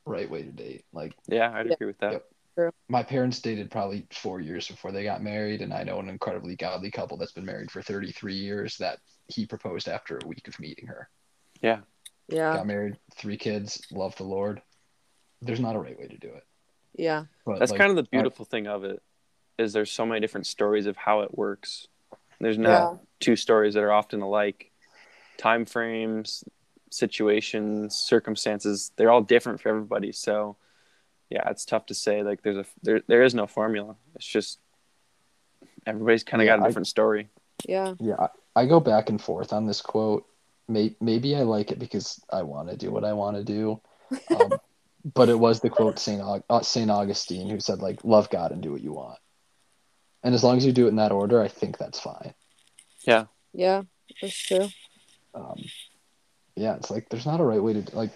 right 0.05 0.29
way 0.29 0.43
to 0.43 0.51
date. 0.51 0.85
Like, 0.93 1.13
Yeah, 1.27 1.51
I'd 1.53 1.67
Yeah. 1.67 1.73
agree 1.73 1.87
with 1.87 1.97
that. 1.99 2.11
Yep. 2.57 2.73
my 2.89 3.01
parents 3.01 3.39
dated 3.41 3.71
probably 3.71 4.05
four 4.11 4.39
years 4.39 4.67
before 4.67 4.91
they 4.91 5.03
got 5.03 5.23
married, 5.23 5.61
and 5.61 5.73
I 5.73 5.83
know 5.83 5.99
an 5.99 6.09
incredibly 6.09 6.55
godly 6.55 6.91
couple 6.91 7.17
that's 7.17 7.31
been 7.31 7.45
married 7.45 7.71
for 7.71 7.81
33 7.81 8.35
years 8.35 8.77
that 8.77 8.99
he 9.27 9.45
proposed 9.45 9.87
after 9.87 10.19
a 10.21 10.27
week 10.27 10.47
of 10.47 10.59
meeting 10.59 10.87
her. 10.87 11.09
Yeah. 11.61 11.79
yeah 12.27 12.53
Got 12.57 12.67
married, 12.67 12.97
three 13.15 13.37
kids, 13.37 13.81
love 13.91 14.15
the 14.17 14.23
Lord. 14.23 14.61
There's 15.41 15.59
not 15.59 15.75
a 15.75 15.79
right 15.79 15.97
way 15.97 16.07
to 16.07 16.17
do 16.17 16.27
it. 16.29 16.43
yeah 16.95 17.25
But 17.45 17.59
That's 17.59 17.71
like, 17.71 17.79
kind 17.79 17.89
of 17.89 17.95
the 17.97 18.07
I- 18.11 18.15
beautiful 18.17 18.45
thing 18.45 18.67
of 18.67 18.83
it 18.83 19.01
is 19.57 19.71
there's 19.73 19.91
so 19.91 20.05
many 20.05 20.19
different 20.19 20.47
stories 20.47 20.85
of 20.87 20.97
how 20.97 21.21
it 21.21 21.37
works. 21.37 21.87
There's 22.39 22.57
not 22.57 22.69
Yeah. 22.93 22.97
two 23.19 23.35
stories 23.35 23.73
that 23.75 23.83
are 23.83 23.91
often 23.91 24.21
alike. 24.21 24.71
Time 25.37 25.65
frames, 25.65 26.43
situations, 26.91 27.95
circumstances, 27.95 28.91
they're 28.97 29.11
all 29.11 29.21
different 29.21 29.61
for 29.61 29.69
everybody. 29.69 30.11
So 30.11 30.57
yeah, 31.29 31.49
it's 31.49 31.65
tough 31.65 31.85
to 31.87 31.93
say 31.93 32.21
like 32.23 32.41
there's 32.43 32.57
a 32.57 32.65
there 32.83 33.01
there 33.07 33.23
is 33.23 33.33
no 33.33 33.47
formula. 33.47 33.95
It's 34.15 34.25
just 34.27 34.59
everybody's 35.85 36.23
kind 36.23 36.41
of 36.41 36.45
Yeah, 36.47 36.57
got 36.57 36.65
a 36.65 36.67
different 36.67 36.87
story. 36.87 37.29
yeah 37.67 37.93
Yeah, 37.99 38.27
I, 38.55 38.61
I 38.61 38.65
go 38.65 38.79
back 38.79 39.09
and 39.09 39.21
forth 39.21 39.53
on 39.53 39.65
this 39.65 39.81
quote. 39.81 40.25
May, 40.67 40.95
maybe 41.01 41.35
I 41.35 41.41
like 41.41 41.71
it 41.71 41.79
because 41.79 42.21
I 42.31 42.43
want 42.43 42.69
to 42.69 42.77
do 42.77 42.91
what 42.91 43.03
I 43.03 43.13
want 43.13 43.37
to 43.37 43.43
do. 43.43 43.81
Um, 44.33 44.53
but 45.13 45.29
it 45.29 45.37
was 45.37 45.59
the 45.59 45.69
quote 45.69 45.99
Saint 45.99 46.21
Aug- 46.21 46.43
uh, 46.49 46.61
Saint 46.61 46.89
Augustine 46.89 47.49
who 47.49 47.59
said 47.59 47.79
like 47.79 48.03
love 48.03 48.29
God 48.29 48.51
and 48.51 48.61
do 48.61 48.71
what 48.71 48.81
you 48.81 48.93
want. 48.93 49.19
And 50.23 50.33
as 50.33 50.43
long 50.43 50.57
as 50.57 50.65
you 50.65 50.71
do 50.71 50.85
it 50.85 50.89
in 50.89 50.95
that 50.97 51.11
order, 51.11 51.41
I 51.41 51.49
think 51.49 51.77
that's 51.77 51.99
fine. 51.99 52.33
Yeah. 53.05 53.25
Yeah 53.53 53.83
that's 54.21 54.35
true 54.35 54.69
Um, 55.33 55.63
yeah, 56.55 56.75
it's 56.75 56.91
like 56.91 57.09
there's 57.09 57.25
not 57.25 57.39
a 57.39 57.43
right 57.43 57.61
way 57.61 57.73
to 57.73 57.95
like. 57.95 58.11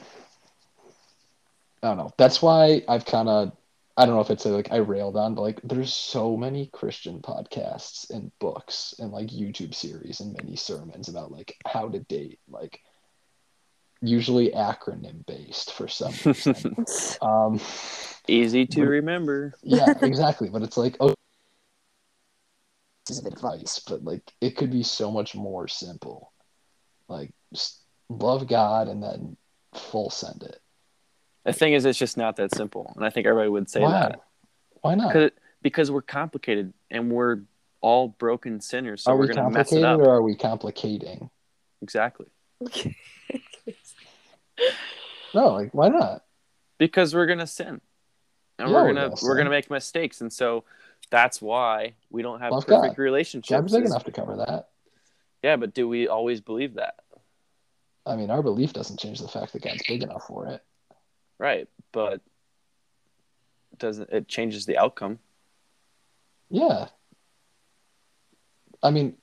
I 1.81 1.89
don't 1.89 1.97
know. 1.97 2.13
That's 2.17 2.41
why 2.41 2.83
I've 2.87 3.05
kind 3.05 3.29
of 3.29 3.51
I 3.99 4.05
don't 4.05 4.13
know 4.13 4.21
if 4.21 4.29
it's 4.29 4.45
a, 4.45 4.49
like 4.49 4.71
I 4.71 4.77
railed 4.77 5.17
on, 5.17 5.33
but 5.33 5.41
like 5.41 5.59
there's 5.63 5.91
so 5.93 6.37
many 6.37 6.67
Christian 6.71 7.19
podcasts 7.19 8.09
and 8.11 8.31
books 8.39 8.93
and 8.99 9.11
like 9.11 9.27
YouTube 9.27 9.73
series 9.73 10.19
and 10.19 10.37
many 10.39 10.55
sermons 10.55 11.09
about 11.09 11.31
like 11.31 11.55
how 11.65 11.89
to 11.89 11.99
date, 11.99 12.39
like 12.47 12.79
usually 13.99 14.51
acronym 14.51 15.25
based 15.25 15.73
for 15.73 15.87
some 15.87 16.13
reason. 16.25 16.85
um, 17.23 17.59
Easy 18.27 18.67
to 18.67 18.81
But- 18.81 18.87
remember. 18.89 19.53
yeah, 19.63 19.91
exactly. 20.03 20.49
But 20.49 20.61
it's 20.61 20.77
like 20.77 20.95
oh, 20.99 21.15
This 23.07 23.17
is 23.17 23.23
the 23.23 23.29
advice, 23.31 23.79
but 23.87 24.03
like 24.03 24.21
it 24.41 24.55
could 24.57 24.69
be 24.71 24.83
so 24.83 25.09
much 25.11 25.33
more 25.33 25.67
simple. 25.67 26.31
Like 27.07 27.31
just 27.53 27.79
love 28.09 28.47
God 28.47 28.89
and 28.89 29.01
then 29.01 29.37
full 29.73 30.09
send 30.11 30.43
it. 30.43 30.59
The 31.47 31.53
thing 31.53 31.71
is, 31.73 31.85
it's 31.85 31.97
just 31.97 32.17
not 32.17 32.35
that 32.35 32.53
simple, 32.53 32.91
and 32.97 33.05
I 33.05 33.09
think 33.09 33.25
everybody 33.25 33.49
would 33.49 33.69
say 33.69 33.79
Why? 33.79 33.91
that 33.91 34.19
Why 34.81 34.95
not? 34.95 35.13
because 35.13 35.31
because 35.61 35.89
we're 35.89 36.01
complicated 36.01 36.73
and 36.91 37.09
we're 37.09 37.43
all 37.79 38.09
broken 38.09 38.59
sinners, 38.59 39.03
so 39.03 39.11
are 39.11 39.15
we're 39.15 39.27
we 39.27 39.33
gonna 39.33 39.49
mess 39.49 39.71
it 39.71 39.81
up. 39.81 39.97
or 40.01 40.09
are 40.09 40.21
we 40.21 40.35
complicating? 40.35 41.29
Exactly, 41.81 42.25
No, 45.33 45.53
like 45.53 45.73
why 45.73 45.87
not? 45.87 46.25
because 46.79 47.15
we're 47.15 47.27
gonna 47.27 47.47
sin, 47.47 47.79
and 48.59 48.67
Yeah, 48.67 48.67
we're 48.67 48.73
we're 48.83 48.87
gonna 48.93 49.09
gonna 49.09 49.21
we're 49.23 49.37
gonna 49.37 49.49
make 49.49 49.71
mistakes, 49.71 50.19
and 50.19 50.33
so 50.33 50.65
that's 51.09 51.41
why 51.41 51.93
we 52.09 52.23
don't 52.23 52.41
have 52.41 52.51
Love 52.51 52.67
perfect 52.67 52.97
God. 52.97 53.01
relationships. 53.01 53.49
God's 53.57 53.71
big 53.73 53.85
enough 53.85 54.03
to 54.03 54.11
cover 54.11 54.35
that. 54.35 54.67
Yeah, 55.43 55.55
but 55.55 55.73
do 55.73 55.87
we 55.87 56.09
always 56.09 56.41
believe 56.41 56.73
that? 56.73 56.95
I 58.05 58.17
mean, 58.17 58.31
our 58.31 58.43
belief 58.43 58.73
doesn't 58.73 58.99
change 58.99 59.21
the 59.21 59.29
fact 59.29 59.53
that 59.53 59.61
God's 59.61 59.83
big 59.87 60.03
enough 60.03 60.27
for 60.27 60.47
it. 60.47 60.61
Right, 61.39 61.67
but 61.91 62.21
doesn't 63.77 64.09
it 64.11 64.27
changes 64.27 64.65
the 64.65 64.77
outcome? 64.77 65.19
Yeah. 66.49 66.87
I 68.81 68.91
mean, 68.91 69.17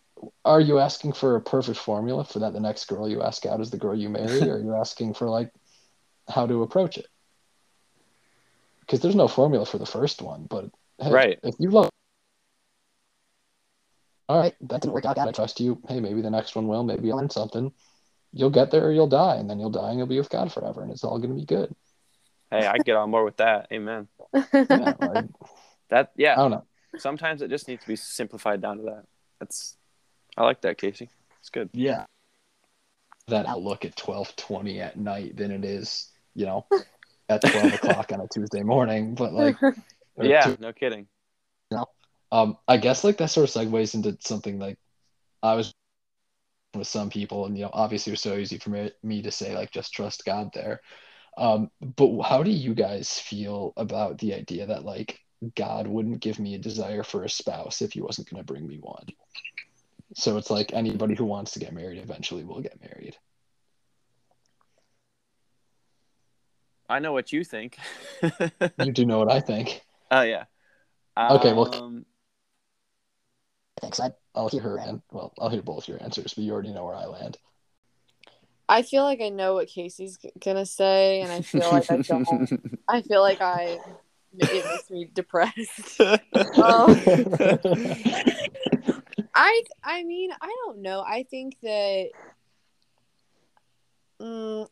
are 0.44 0.60
you 0.60 0.78
asking 0.78 1.12
for 1.14 1.36
a 1.36 1.40
perfect 1.40 1.78
formula 1.78 2.24
for 2.24 2.40
that 2.40 2.52
the 2.52 2.60
next 2.60 2.86
girl 2.86 3.08
you 3.08 3.22
ask 3.22 3.46
out 3.46 3.60
is 3.60 3.70
the 3.70 3.78
girl 3.78 3.94
you 3.94 4.08
marry, 4.08 4.48
or 4.48 4.54
are 4.54 4.60
you 4.60 4.74
asking 4.74 5.14
for 5.14 5.28
like 5.28 5.52
how 6.28 6.46
to 6.46 6.62
approach 6.62 6.98
it? 6.98 7.06
Because 8.80 9.00
there's 9.00 9.16
no 9.16 9.28
formula 9.28 9.64
for 9.66 9.78
the 9.78 9.86
first 9.86 10.22
one, 10.22 10.46
but 10.48 10.70
hey, 11.00 11.10
Right. 11.10 11.40
if 11.42 11.54
you 11.58 11.70
love, 11.70 11.90
all 14.28 14.38
right, 14.38 14.54
that 14.68 14.80
didn't 14.80 14.94
work 14.94 15.04
out. 15.04 15.18
I 15.18 15.32
trust 15.32 15.60
you. 15.60 15.80
Hey, 15.88 16.00
maybe 16.00 16.22
the 16.22 16.30
next 16.30 16.54
one 16.54 16.66
will. 16.66 16.84
Maybe 16.84 17.08
you'll 17.08 17.18
learn 17.18 17.30
something. 17.30 17.72
You'll 18.32 18.50
get 18.50 18.70
there, 18.70 18.86
or 18.86 18.92
you'll 18.92 19.06
die, 19.06 19.36
and 19.36 19.48
then 19.48 19.58
you'll 19.58 19.70
die, 19.70 19.90
and 19.90 19.98
you'll 19.98 20.06
be 20.06 20.18
with 20.18 20.30
God 20.30 20.52
forever, 20.52 20.82
and 20.82 20.90
it's 20.90 21.04
all 21.04 21.18
going 21.18 21.30
to 21.30 21.40
be 21.40 21.46
good. 21.46 21.74
Hey, 22.60 22.66
I 22.66 22.78
get 22.78 22.96
on 22.96 23.10
board 23.10 23.24
with 23.24 23.36
that. 23.38 23.68
Amen. 23.72 24.06
Yeah, 24.32 24.42
like, 25.00 25.24
That 25.90 26.06
I 26.06 26.10
yeah. 26.16 26.36
don't 26.36 26.50
know. 26.52 26.64
Sometimes 26.98 27.42
it 27.42 27.50
just 27.50 27.66
needs 27.66 27.82
to 27.82 27.88
be 27.88 27.96
simplified 27.96 28.60
down 28.60 28.76
to 28.78 28.82
that. 28.84 29.04
That's 29.40 29.76
I 30.36 30.44
like 30.44 30.60
that, 30.62 30.78
Casey. 30.78 31.10
It's 31.40 31.50
good. 31.50 31.70
Yeah. 31.72 32.04
That 33.28 33.46
outlook 33.46 33.84
at 33.84 33.96
twelve 33.96 34.34
twenty 34.36 34.80
at 34.80 34.96
night 34.98 35.36
than 35.36 35.50
it 35.50 35.64
is, 35.64 36.10
you 36.34 36.46
know, 36.46 36.66
at 37.28 37.40
twelve 37.40 37.72
o'clock 37.74 38.12
on 38.12 38.20
a 38.20 38.28
Tuesday 38.28 38.62
morning. 38.62 39.14
But 39.14 39.32
like, 39.32 39.56
Yeah, 40.22 40.42
two- 40.42 40.56
no 40.60 40.72
kidding. 40.72 41.06
No. 41.70 41.86
Um, 42.30 42.58
I 42.68 42.76
guess 42.76 43.02
like 43.02 43.16
that 43.18 43.30
sort 43.30 43.48
of 43.48 43.54
segues 43.54 43.94
into 43.94 44.16
something 44.20 44.58
like 44.58 44.78
I 45.42 45.54
was 45.54 45.72
with 46.74 46.86
some 46.86 47.10
people, 47.10 47.46
and 47.46 47.56
you 47.56 47.64
know, 47.64 47.70
obviously 47.72 48.10
it 48.10 48.14
was 48.14 48.20
so 48.20 48.36
easy 48.36 48.58
for 48.58 48.70
me, 48.70 48.92
me 49.02 49.22
to 49.22 49.30
say 49.30 49.54
like 49.56 49.70
just 49.70 49.92
trust 49.92 50.24
God 50.24 50.50
there. 50.54 50.80
Um, 51.36 51.70
but 51.80 52.22
how 52.22 52.42
do 52.42 52.50
you 52.50 52.74
guys 52.74 53.18
feel 53.18 53.72
about 53.76 54.18
the 54.18 54.34
idea 54.34 54.66
that 54.66 54.84
like 54.84 55.18
God 55.56 55.86
wouldn't 55.86 56.20
give 56.20 56.38
me 56.38 56.54
a 56.54 56.58
desire 56.58 57.02
for 57.02 57.24
a 57.24 57.28
spouse 57.28 57.82
if 57.82 57.92
He 57.92 58.00
wasn't 58.00 58.30
going 58.30 58.40
to 58.42 58.52
bring 58.52 58.66
me 58.66 58.78
one? 58.80 59.06
So 60.14 60.36
it's 60.36 60.50
like 60.50 60.72
anybody 60.72 61.14
who 61.14 61.24
wants 61.24 61.52
to 61.52 61.58
get 61.58 61.72
married 61.72 61.98
eventually 61.98 62.44
will 62.44 62.60
get 62.60 62.80
married. 62.80 63.16
I 66.88 66.98
know 66.98 67.12
what 67.12 67.32
you 67.32 67.44
think. 67.44 67.78
You 68.78 68.92
do 68.92 69.04
know 69.06 69.18
what 69.18 69.30
I 69.32 69.40
think. 69.40 69.82
oh 70.10 70.22
yeah. 70.22 70.44
Okay, 71.18 71.52
well- 71.52 71.74
Um, 71.74 72.06
Thanks. 73.80 73.98
I, 74.00 74.12
I'll 74.34 74.48
hear 74.48 74.60
her 74.62 74.78
and 74.78 75.02
well, 75.10 75.32
I'll 75.38 75.48
hear 75.50 75.60
both 75.60 75.88
your 75.88 76.02
answers, 76.02 76.32
but 76.34 76.44
you 76.44 76.52
already 76.52 76.72
know 76.72 76.84
where 76.84 76.94
I 76.94 77.06
land. 77.06 77.36
I 78.68 78.82
feel 78.82 79.02
like 79.04 79.20
I 79.20 79.28
know 79.28 79.54
what 79.54 79.68
Casey's 79.68 80.16
g- 80.18 80.32
gonna 80.42 80.66
say, 80.66 81.20
and 81.20 81.30
I 81.30 81.42
feel 81.42 81.70
like 81.70 81.90
I 81.90 81.98
don't. 81.98 82.78
I 82.88 83.02
feel 83.02 83.20
like 83.20 83.40
I. 83.40 83.78
It 84.36 84.64
makes 84.64 84.90
me 84.90 85.08
depressed. 85.12 86.00
Um, 86.34 86.96
I 89.34 89.62
I 89.82 90.02
mean 90.04 90.30
I 90.40 90.54
don't 90.64 90.82
know. 90.82 91.00
I 91.06 91.24
think 91.30 91.56
that. 91.62 92.10
Mm, 94.20 94.68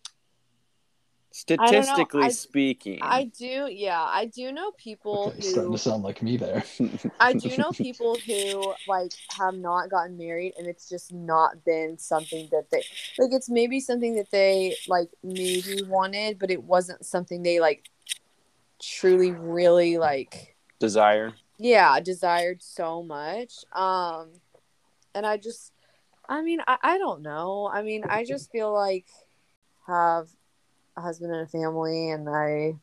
Statistically 1.32 2.22
I- 2.22 2.28
speaking, 2.30 2.98
I 3.02 3.24
do, 3.24 3.68
yeah, 3.70 4.02
I 4.02 4.26
do 4.26 4.52
know 4.52 4.72
people 4.72 5.32
Okay, 5.38 5.40
starting 5.42 5.72
to 5.72 5.78
sound 5.78 6.02
like 6.02 6.22
me 6.22 6.36
there. 6.36 6.62
I 7.20 7.32
do 7.32 7.56
know 7.56 7.72
people 7.72 8.18
who 8.26 8.74
like 8.86 9.12
have 9.30 9.54
not 9.54 9.90
gotten 9.90 10.18
married 10.18 10.54
and 10.58 10.66
it's 10.66 10.88
just 10.88 11.12
not 11.12 11.64
been 11.64 11.98
something 11.98 12.48
that 12.52 12.70
they 12.70 12.84
like 13.18 13.32
it's 13.32 13.48
maybe 13.48 13.80
something 13.80 14.16
that 14.16 14.30
they 14.30 14.76
like 14.88 15.08
maybe 15.22 15.82
wanted 15.84 16.38
but 16.38 16.50
it 16.50 16.62
wasn't 16.62 17.04
something 17.04 17.42
they 17.42 17.60
like 17.60 17.88
truly 18.80 19.30
really 19.30 19.98
like 19.98 20.56
desire. 20.80 21.32
yeah 21.58 22.00
desired 22.00 22.62
so 22.62 23.02
much 23.02 23.54
um 23.72 24.28
and 25.14 25.24
I 25.24 25.36
just 25.36 25.72
I 26.28 26.42
mean 26.42 26.60
I, 26.66 26.78
I 26.82 26.98
don't 26.98 27.22
know 27.22 27.70
I 27.72 27.82
mean 27.82 28.04
I 28.08 28.24
just 28.24 28.50
feel 28.50 28.72
like 28.72 29.06
have 29.86 30.28
a 30.96 31.00
husband 31.00 31.32
and 31.32 31.42
a 31.42 31.46
family 31.46 32.10
and 32.10 32.28
I 32.28 32.74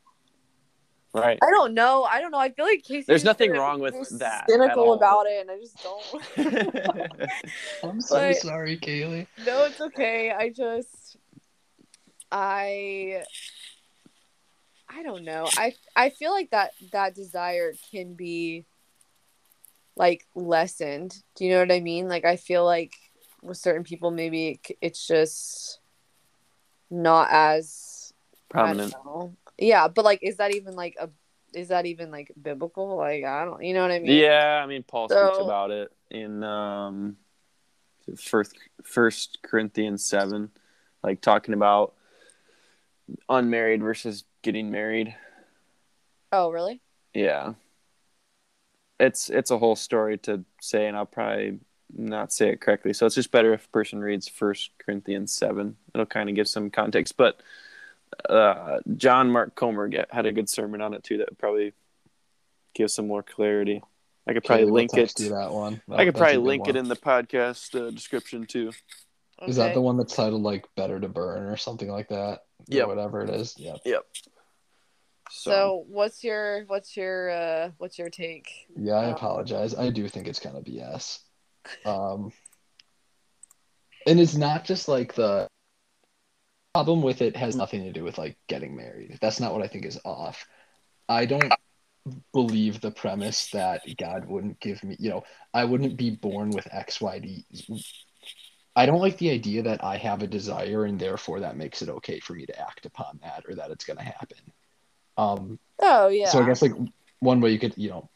Right. 1.12 1.40
I 1.42 1.50
don't 1.50 1.74
know. 1.74 2.04
I 2.04 2.22
don't 2.22 2.30
know. 2.30 2.38
I 2.38 2.52
feel 2.52 2.66
like 2.66 2.84
Casey. 2.84 3.06
There's 3.08 3.24
nothing 3.24 3.50
gonna 3.50 3.62
wrong 3.62 3.80
with 3.80 3.96
that 4.20 4.44
at 4.44 4.50
Cynical 4.52 4.94
about 4.94 5.26
it, 5.28 5.42
and 5.42 5.50
I 5.50 5.58
just 5.58 5.82
don't. 5.82 7.20
I'm 7.84 8.00
so 8.00 8.16
But- 8.20 8.36
sorry, 8.38 8.78
Kaylee. 8.78 9.26
no, 9.44 9.64
it's 9.66 9.82
okay. 9.82 10.30
I 10.30 10.50
just, 10.50 11.18
I, 12.32 13.24
I 14.88 15.02
don't 15.02 15.24
know. 15.24 15.48
I 15.58 15.74
I 15.96 16.12
feel 16.12 16.32
like 16.32 16.52
that 16.52 16.74
that 16.92 17.16
desire 17.16 17.74
can 17.90 18.14
be, 18.14 18.66
like 19.96 20.28
lessened. 20.36 21.16
Do 21.36 21.44
you 21.44 21.50
know 21.56 21.60
what 21.62 21.72
I 21.72 21.80
mean? 21.80 22.08
Like 22.08 22.24
I 22.26 22.36
feel 22.36 22.66
like 22.66 22.94
with 23.42 23.58
certain 23.58 23.84
people, 23.84 24.12
maybe 24.12 24.62
it's 24.80 25.08
just 25.08 25.80
not 26.92 27.30
as 27.32 27.58
I 27.58 27.74
don't 27.74 27.89
Prominent. 28.50 28.94
Yeah, 29.58 29.88
but 29.88 30.06
like, 30.06 30.20
is 30.22 30.38
that 30.38 30.56
even 30.56 30.76
like 30.76 30.96
a? 31.00 31.10
Is 31.54 31.70
that 31.70 31.86
even 31.86 32.12
like 32.12 32.32
biblical? 32.40 32.98
Like 32.98 33.24
I 33.24 33.46
don't. 33.46 33.64
You 33.64 33.74
know 33.74 33.82
what 33.82 33.92
I 33.92 34.00
mean? 34.00 34.12
Yeah, 34.12 34.62
I 34.64 34.68
mean 34.68 34.84
Paul 34.84 35.10
speaks 35.10 35.38
about 35.40 35.72
it 35.72 35.92
in 36.12 36.44
um 36.44 37.18
first 38.18 38.56
first 38.84 39.40
Corinthians 39.44 40.04
seven, 40.04 40.52
like 41.04 41.22
talking 41.22 41.54
about 41.54 41.94
unmarried 43.28 43.82
versus 43.82 44.24
getting 44.42 44.72
married. 44.72 45.16
Oh, 46.32 46.52
really? 46.52 46.82
Yeah. 47.14 47.54
It's 49.00 49.30
it's 49.30 49.52
a 49.52 49.58
whole 49.58 49.76
story 49.76 50.18
to 50.20 50.44
say 50.62 50.88
and 50.88 50.96
I'll 50.96 51.06
probably 51.06 51.60
not 51.96 52.32
say 52.32 52.50
it 52.50 52.62
correctly. 52.62 52.94
So 52.94 53.06
it's 53.06 53.16
just 53.16 53.32
better 53.32 53.54
if 53.54 53.66
a 53.66 53.70
person 53.70 54.00
reads 54.00 54.28
first 54.28 54.72
Corinthians 54.78 55.32
seven. 55.32 55.78
It'll 55.94 56.06
kind 56.06 56.30
of 56.30 56.36
give 56.36 56.48
some 56.48 56.70
context. 56.70 57.18
But 57.18 57.42
uh, 58.28 58.80
John 58.96 59.32
Mark 59.32 59.56
Comer 59.56 59.88
get, 59.88 60.14
had 60.14 60.26
a 60.26 60.32
good 60.32 60.50
sermon 60.50 60.82
on 60.82 60.94
it 60.94 61.04
too 61.04 61.18
that 61.18 61.30
would 61.30 61.38
probably 61.40 61.74
give 62.76 62.92
some 62.92 63.08
more 63.08 63.24
clarity. 63.24 63.82
I 64.28 64.34
could 64.34 64.44
probably 64.44 64.66
Kaylee 64.66 64.68
will 64.68 64.74
link 64.74 64.94
it. 64.94 64.96
text 64.98 65.20
you 65.20 65.30
that 65.30 65.52
one. 65.52 65.82
I 65.92 66.06
could 66.06 66.16
probably 66.16 66.36
good 66.36 66.44
link 66.44 66.68
it 66.68 66.76
in 66.76 66.88
the 66.88 66.96
podcast 66.96 67.76
uh, 67.80 67.90
description 67.92 68.46
too. 68.46 68.72
Is 69.48 69.56
that 69.56 69.74
the 69.74 69.82
one 69.82 69.98
that's 69.98 70.16
titled 70.16 70.44
like 70.44 70.66
"Better 70.76 71.00
to 71.00 71.08
Burn" 71.08 71.44
or 71.44 71.56
something 71.58 71.90
like 71.90 72.10
that? 72.10 72.42
Yeah, 72.68 72.86
whatever 72.86 73.22
it 73.22 73.30
is. 73.30 73.56
Yeah. 73.58 73.76
Yep. 73.86 74.04
So, 75.32 75.50
So, 75.52 75.86
what's 75.88 76.24
your 76.24 76.66
what's 76.66 76.98
your 76.98 77.30
uh 77.30 77.72
what's 77.78 77.98
your 77.98 78.10
take? 78.10 78.50
Yeah, 78.76 78.96
I 78.96 79.06
Um, 79.06 79.14
apologize. 79.14 79.74
I 79.76 79.90
do 79.92 80.08
think 80.10 80.28
it's 80.28 80.40
kind 80.40 80.58
of 80.58 80.64
BS. 80.66 81.20
Um, 81.86 82.32
and 84.08 84.20
it's 84.20 84.36
not 84.36 84.66
just 84.66 84.88
like 84.88 85.14
the 85.14 85.48
problem 86.74 87.02
with 87.02 87.22
it 87.22 87.36
has 87.36 87.56
nothing 87.56 87.84
to 87.84 87.92
do 87.92 88.04
with 88.04 88.18
like 88.18 88.38
getting 88.48 88.76
married. 88.76 89.18
That's 89.22 89.40
not 89.40 89.54
what 89.54 89.64
I 89.64 89.68
think 89.68 89.86
is 89.86 90.00
off. 90.06 90.46
I 91.08 91.26
don't 91.26 91.54
believe 92.32 92.80
the 92.80 92.92
premise 92.92 93.48
that 93.52 93.82
God 93.98 94.26
wouldn't 94.28 94.60
give 94.60 94.84
me, 94.84 94.96
you 95.00 95.10
know, 95.10 95.24
I 95.54 95.66
wouldn't 95.66 95.98
be 95.98 96.12
born 96.12 96.52
with 96.52 96.68
X, 96.72 97.02
Y, 97.02 97.20
D. 97.20 97.46
I 98.76 98.86
don't 98.86 99.02
like 99.02 99.18
the 99.18 99.32
idea 99.32 99.64
that 99.64 99.84
I 99.84 99.98
have 99.98 100.22
a 100.22 100.28
desire 100.28 100.86
and 100.86 101.00
therefore 101.00 101.40
that 101.42 101.58
makes 101.58 101.82
it 101.82 101.90
okay 101.90 102.20
for 102.20 102.34
me 102.34 102.46
to 102.46 102.60
act 102.60 102.86
upon 102.86 103.20
that 103.24 103.44
or 103.48 103.56
that 103.56 103.72
it's 103.72 103.86
going 103.86 103.98
to 103.98 104.04
happen. 104.04 104.38
Um, 105.18 105.60
Oh 105.82 106.08
yeah. 106.08 106.30
so 106.30 106.42
I 106.42 106.46
guess 106.46 106.62
like 106.62 106.74
one 107.20 107.42
way 107.42 107.52
you 107.52 107.60
could, 107.60 107.74
you 107.78 107.90
know, 107.90 108.10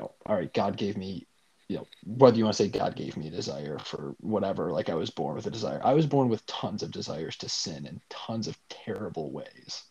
oh, 0.00 0.12
all 0.26 0.36
right, 0.36 0.52
God 0.52 0.76
gave 0.76 0.96
me, 0.96 1.26
you 1.72 1.78
know, 1.78 1.86
whether 2.04 2.36
you 2.36 2.44
want 2.44 2.54
to 2.54 2.62
say 2.62 2.68
God 2.68 2.94
gave 2.96 3.16
me 3.16 3.28
a 3.28 3.30
desire 3.30 3.78
for 3.78 4.14
whatever, 4.20 4.70
like 4.70 4.90
I 4.90 4.94
was 4.94 5.08
born 5.08 5.36
with 5.36 5.46
a 5.46 5.50
desire. 5.50 5.80
I 5.82 5.94
was 5.94 6.06
born 6.06 6.28
with 6.28 6.44
tons 6.44 6.82
of 6.82 6.90
desires 6.90 7.36
to 7.38 7.48
sin 7.48 7.86
in 7.86 7.98
tons 8.10 8.46
of 8.46 8.58
terrible 8.68 9.32
ways. 9.32 9.82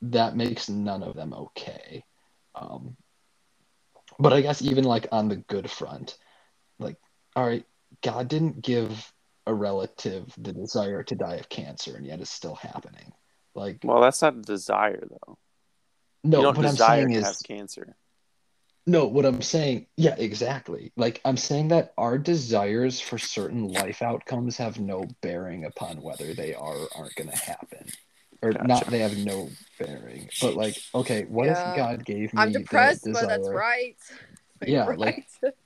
That 0.00 0.34
makes 0.34 0.70
none 0.70 1.02
of 1.02 1.14
them 1.14 1.34
okay. 1.34 2.04
Um, 2.54 2.96
but 4.18 4.32
I 4.32 4.40
guess 4.40 4.62
even 4.62 4.84
like 4.84 5.06
on 5.12 5.28
the 5.28 5.36
good 5.36 5.70
front, 5.70 6.16
like, 6.78 6.96
all 7.36 7.46
right, 7.46 7.66
God 8.02 8.28
didn't 8.28 8.62
give 8.62 9.12
a 9.46 9.52
relative 9.52 10.32
the 10.38 10.54
desire 10.54 11.02
to 11.02 11.14
die 11.14 11.34
of 11.34 11.50
cancer, 11.50 11.96
and 11.96 12.06
yet 12.06 12.20
it's 12.20 12.30
still 12.30 12.54
happening. 12.54 13.12
Like, 13.54 13.80
Well, 13.84 14.00
that's 14.00 14.22
not 14.22 14.36
a 14.36 14.40
desire 14.40 15.06
though. 15.06 15.36
no, 16.22 16.38
you 16.38 16.42
don't 16.44 16.56
what 16.56 16.64
I'm 16.64 16.76
saying 16.76 17.10
to 17.10 17.18
is 17.18 17.24
have 17.24 17.42
cancer. 17.44 17.94
No, 18.86 19.06
what 19.06 19.24
I'm 19.24 19.40
saying, 19.40 19.86
yeah, 19.96 20.14
exactly. 20.18 20.92
Like 20.96 21.20
I'm 21.24 21.38
saying 21.38 21.68
that 21.68 21.94
our 21.96 22.18
desires 22.18 23.00
for 23.00 23.16
certain 23.18 23.68
life 23.68 24.02
outcomes 24.02 24.58
have 24.58 24.78
no 24.78 25.04
bearing 25.22 25.64
upon 25.64 26.02
whether 26.02 26.34
they 26.34 26.54
are 26.54 26.76
or 26.76 26.88
aren't 26.94 27.14
going 27.14 27.30
to 27.30 27.36
happen. 27.36 27.88
Or 28.42 28.52
not 28.52 28.86
they 28.88 28.98
have 28.98 29.16
no 29.16 29.48
bearing. 29.78 30.28
But 30.42 30.54
like, 30.54 30.76
okay, 30.94 31.24
what 31.24 31.46
Yeah. 31.46 31.70
if 31.70 31.76
God 31.76 32.04
gave 32.04 32.34
me 32.34 32.42
I'm 32.42 32.52
the 32.52 32.58
depressed, 32.58 33.04
but 33.04 33.26
that's 33.26 33.38
desire- 33.48 33.56
right. 33.56 33.96
Yeah, 34.66 34.84
You're 34.86 34.96
like- 34.96 35.26
right. 35.42 35.54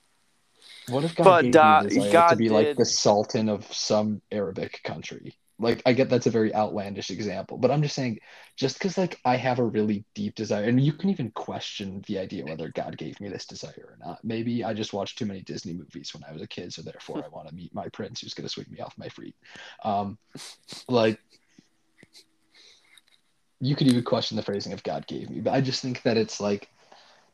What 0.89 1.05
if 1.05 1.15
God 1.17 1.25
But 1.25 1.43
gave 1.43 1.53
Da- 1.53 1.83
me 1.83 1.87
the 1.87 1.87
uh, 1.87 1.89
desire 1.89 2.07
to 2.07 2.13
God 2.13 2.39
be 2.39 2.49
like 2.49 2.77
the 2.77 2.85
sultan 2.87 3.49
of 3.51 3.71
some 3.75 4.23
Arabic 4.33 4.81
country? 4.85 5.35
Like 5.61 5.83
I 5.85 5.93
get 5.93 6.09
that's 6.09 6.27
a 6.27 6.31
very 6.31 6.55
outlandish 6.55 7.11
example, 7.11 7.59
but 7.59 7.71
I'm 7.71 7.83
just 7.83 7.97
saying 7.97 8.21
just 8.57 8.79
because 8.79 8.97
like 8.97 9.19
I 9.25 9.37
have 9.37 9.59
a 9.59 9.65
really 9.65 10.05
deep 10.15 10.37
desire, 10.37 10.65
and 10.65 10.81
you 10.81 10.93
can 10.93 11.11
even 11.11 11.33
question 11.33 12.03
the 12.07 12.19
idea 12.19 12.45
whether 12.45 12.69
God 12.69 12.97
gave 12.97 13.21
me 13.21 13.29
this 13.29 13.47
desire 13.47 13.89
or 13.89 13.99
not. 14.05 14.19
Maybe 14.23 14.63
I 14.63 14.73
just 14.73 14.93
watched 14.93 15.19
too 15.19 15.27
many 15.27 15.43
Disney 15.43 15.73
movies 15.73 16.15
when 16.15 16.23
I 16.29 16.33
was 16.33 16.43
a 16.43 16.47
kid, 16.47 16.73
so 16.73 16.83
therefore 16.83 17.25
I 17.25 17.29
want 17.29 17.49
to 17.49 17.55
meet 17.55 17.75
my 17.75 17.89
prince 17.89 18.21
who's 18.21 18.35
gonna 18.35 18.49
sweep 18.49 18.71
me 18.71 18.79
off 18.79 18.97
my 18.97 19.09
feet. 19.09 19.35
Um, 19.83 20.17
like 20.89 21.19
you 23.61 23.75
could 23.75 23.89
even 23.89 24.05
question 24.05 24.37
the 24.37 24.43
phrasing 24.45 24.73
of 24.73 24.85
God 24.85 25.07
gave 25.09 25.29
me, 25.29 25.41
but 25.41 25.55
I 25.55 25.61
just 25.61 25.83
think 25.83 26.03
that 26.03 26.17
it's 26.17 26.41
like 26.41 26.69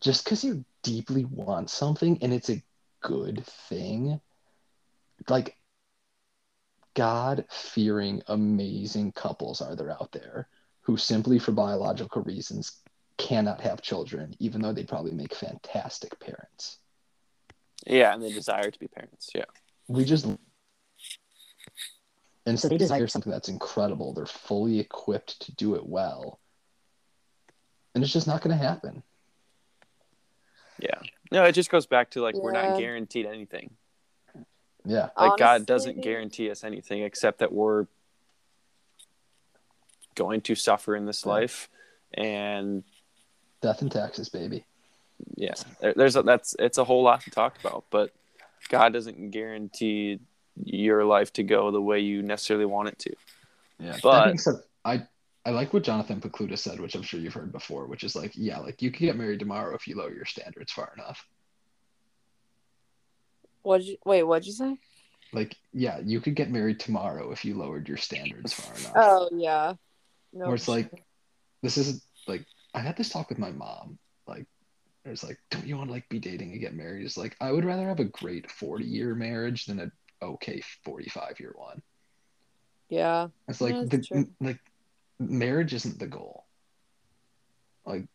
just 0.00 0.24
because 0.24 0.42
you 0.42 0.64
deeply 0.82 1.26
want 1.26 1.68
something 1.68 2.18
and 2.22 2.32
it's 2.32 2.48
a 2.48 2.62
good 3.02 3.44
thing, 3.68 4.18
like 5.28 5.56
God 6.94 7.44
fearing 7.50 8.22
amazing 8.28 9.12
couples 9.12 9.60
are 9.60 9.74
there 9.76 9.90
out 9.90 10.12
there 10.12 10.48
who 10.82 10.96
simply 10.96 11.38
for 11.38 11.52
biological 11.52 12.22
reasons 12.22 12.80
cannot 13.16 13.60
have 13.60 13.82
children, 13.82 14.34
even 14.38 14.60
though 14.60 14.72
they 14.72 14.84
probably 14.84 15.12
make 15.12 15.34
fantastic 15.34 16.18
parents. 16.20 16.78
Yeah, 17.86 18.14
and 18.14 18.22
they 18.22 18.32
desire 18.32 18.70
to 18.70 18.78
be 18.78 18.88
parents. 18.88 19.30
Yeah. 19.34 19.44
We 19.88 20.04
just 20.04 20.26
and 22.46 22.60
so 22.60 22.68
they 22.68 22.76
desire 22.76 23.06
something 23.06 23.32
that's 23.32 23.48
incredible. 23.48 24.12
They're 24.12 24.26
fully 24.26 24.78
equipped 24.78 25.40
to 25.42 25.52
do 25.54 25.76
it 25.76 25.86
well. 25.86 26.40
And 27.94 28.04
it's 28.04 28.12
just 28.12 28.26
not 28.26 28.42
going 28.42 28.56
to 28.56 28.62
happen. 28.62 29.02
Yeah. 30.78 30.98
No, 31.30 31.44
it 31.44 31.52
just 31.52 31.70
goes 31.70 31.86
back 31.86 32.10
to 32.10 32.22
like 32.22 32.34
we're 32.34 32.52
not 32.52 32.78
guaranteed 32.78 33.26
anything. 33.26 33.70
Yeah. 34.84 35.08
Like 35.18 35.38
God 35.38 35.66
doesn't 35.66 36.02
guarantee 36.02 36.50
us 36.50 36.62
anything 36.64 37.02
except 37.02 37.38
that 37.38 37.52
we're 37.52 37.86
going 40.14 40.40
to 40.42 40.54
suffer 40.54 40.94
in 40.94 41.06
this 41.06 41.24
Yeah. 41.24 41.32
life 41.32 41.68
and 42.14 42.84
Death 43.60 43.80
and 43.82 43.90
taxes, 43.90 44.28
baby. 44.28 44.64
yeah, 45.36 45.54
there, 45.80 45.94
there's 45.96 46.16
a, 46.16 46.22
that's 46.22 46.54
it's 46.58 46.76
a 46.78 46.84
whole 46.84 47.02
lot 47.02 47.22
to 47.22 47.30
talk 47.30 47.58
about, 47.64 47.84
but 47.90 48.10
God 48.68 48.92
doesn't 48.92 49.30
guarantee 49.30 50.20
your 50.62 51.04
life 51.04 51.32
to 51.34 51.42
go 51.42 51.70
the 51.70 51.80
way 51.80 52.00
you 52.00 52.22
necessarily 52.22 52.66
want 52.66 52.88
it 52.88 52.98
to. 53.00 53.14
Yeah. 53.78 53.96
But- 54.02 54.26
that 54.32 54.40
said, 54.40 54.54
I 54.84 55.06
I 55.46 55.50
like 55.50 55.72
what 55.72 55.82
Jonathan 55.82 56.20
Pokluda 56.20 56.58
said, 56.58 56.78
which 56.80 56.94
I'm 56.94 57.02
sure 57.02 57.20
you've 57.20 57.34
heard 57.34 57.52
before, 57.52 57.86
which 57.86 58.02
is 58.04 58.14
like, 58.16 58.32
yeah, 58.34 58.58
like 58.58 58.80
you 58.82 58.90
can 58.90 59.06
get 59.06 59.16
married 59.16 59.38
tomorrow 59.40 59.74
if 59.74 59.86
you 59.88 59.96
lower 59.96 60.12
your 60.14 60.24
standards 60.24 60.72
far 60.72 60.92
enough. 60.96 61.26
What'd 63.64 63.87
you 63.87 63.97
wait? 64.04 64.23
What'd 64.23 64.47
you 64.47 64.52
say? 64.52 64.76
Like, 65.33 65.56
yeah, 65.73 65.99
you 66.04 66.21
could 66.21 66.37
get 66.37 66.50
married 66.50 66.78
tomorrow 66.78 67.33
if 67.33 67.44
you 67.44 67.54
lowered 67.56 67.88
your 67.88 67.97
standards 67.97 68.52
far 68.52 68.73
enough. 68.78 68.92
Oh 68.94 69.28
yeah. 69.33 69.75
No. 70.33 70.47
Where 70.47 70.54
it's 70.54 70.68
like, 70.68 70.92
this 71.62 71.76
isn't 71.78 72.02
like 72.28 72.44
I 72.75 72.80
had 72.80 72.97
this 72.97 73.09
talk 73.09 73.30
with 73.30 73.38
my 73.38 73.50
mom. 73.50 73.99
Like, 74.26 74.47
it's 75.04 75.25
like, 75.25 75.38
don't 75.50 75.66
you 75.66 75.76
want 75.76 75.88
to 75.88 75.92
like 75.92 76.09
be 76.09 76.18
dating 76.18 76.52
and 76.52 76.61
get 76.61 76.75
married? 76.75 77.05
It's 77.05 77.16
like 77.16 77.37
I 77.40 77.50
would 77.50 77.64
rather 77.64 77.88
have 77.88 78.00
a 78.00 78.05
great 78.05 78.50
40 78.50 78.85
year 78.85 79.14
marriage 79.14 79.64
than 79.66 79.81
a 79.81 79.90
okay 80.24 80.62
45 80.85 81.40
year 81.40 81.55
one. 81.57 81.83
yeah. 82.88 83.29
It's 83.48 83.61
like 83.61 83.74
Yeah, 83.74 83.81
the 83.83 83.88
that's 83.88 84.09
true. 84.09 84.29
like 84.40 84.61
marriage 85.18 85.72
isn't 85.74 85.98
the 85.98 86.07
goal. 86.07 86.44
Like 87.87 88.07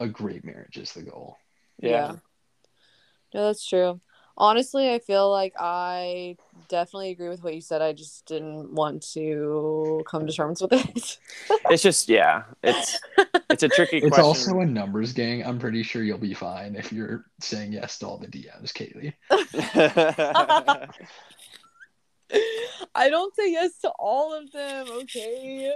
a 0.00 0.08
great 0.08 0.44
marriage 0.44 0.78
is 0.78 0.92
the 0.92 1.02
goal. 1.02 1.36
Yeah. 1.80 1.90
Yeah. 1.90 2.12
No, 3.34 3.46
that's 3.46 3.66
true. 3.66 4.00
Honestly, 4.38 4.92
I 4.92 4.98
feel 4.98 5.30
like 5.30 5.54
I 5.58 6.36
definitely 6.68 7.10
agree 7.10 7.28
with 7.28 7.42
what 7.42 7.54
you 7.54 7.60
said. 7.60 7.80
I 7.80 7.92
just 7.92 8.26
didn't 8.26 8.72
want 8.72 9.02
to 9.14 10.02
come 10.06 10.26
to 10.26 10.32
terms 10.32 10.60
with 10.60 10.72
it. 10.72 11.18
It's 11.70 11.82
just 11.82 12.08
yeah, 12.08 12.42
it's 12.62 13.00
it's 13.50 13.62
a 13.62 13.68
tricky 13.68 13.98
It's 13.98 14.08
question. 14.08 14.24
also 14.24 14.60
a 14.60 14.66
numbers 14.66 15.12
gang. 15.12 15.44
I'm 15.44 15.58
pretty 15.58 15.82
sure 15.82 16.02
you'll 16.02 16.18
be 16.18 16.34
fine 16.34 16.76
if 16.76 16.92
you're 16.92 17.24
saying 17.40 17.72
yes 17.72 17.98
to 18.00 18.06
all 18.06 18.18
the 18.18 18.28
DMs, 18.28 18.72
Kaylee. 18.72 19.12
I 22.94 23.08
don't 23.08 23.34
say 23.34 23.50
yes 23.50 23.78
to 23.78 23.90
all 23.98 24.34
of 24.34 24.52
them, 24.52 24.86
okay? 25.02 25.74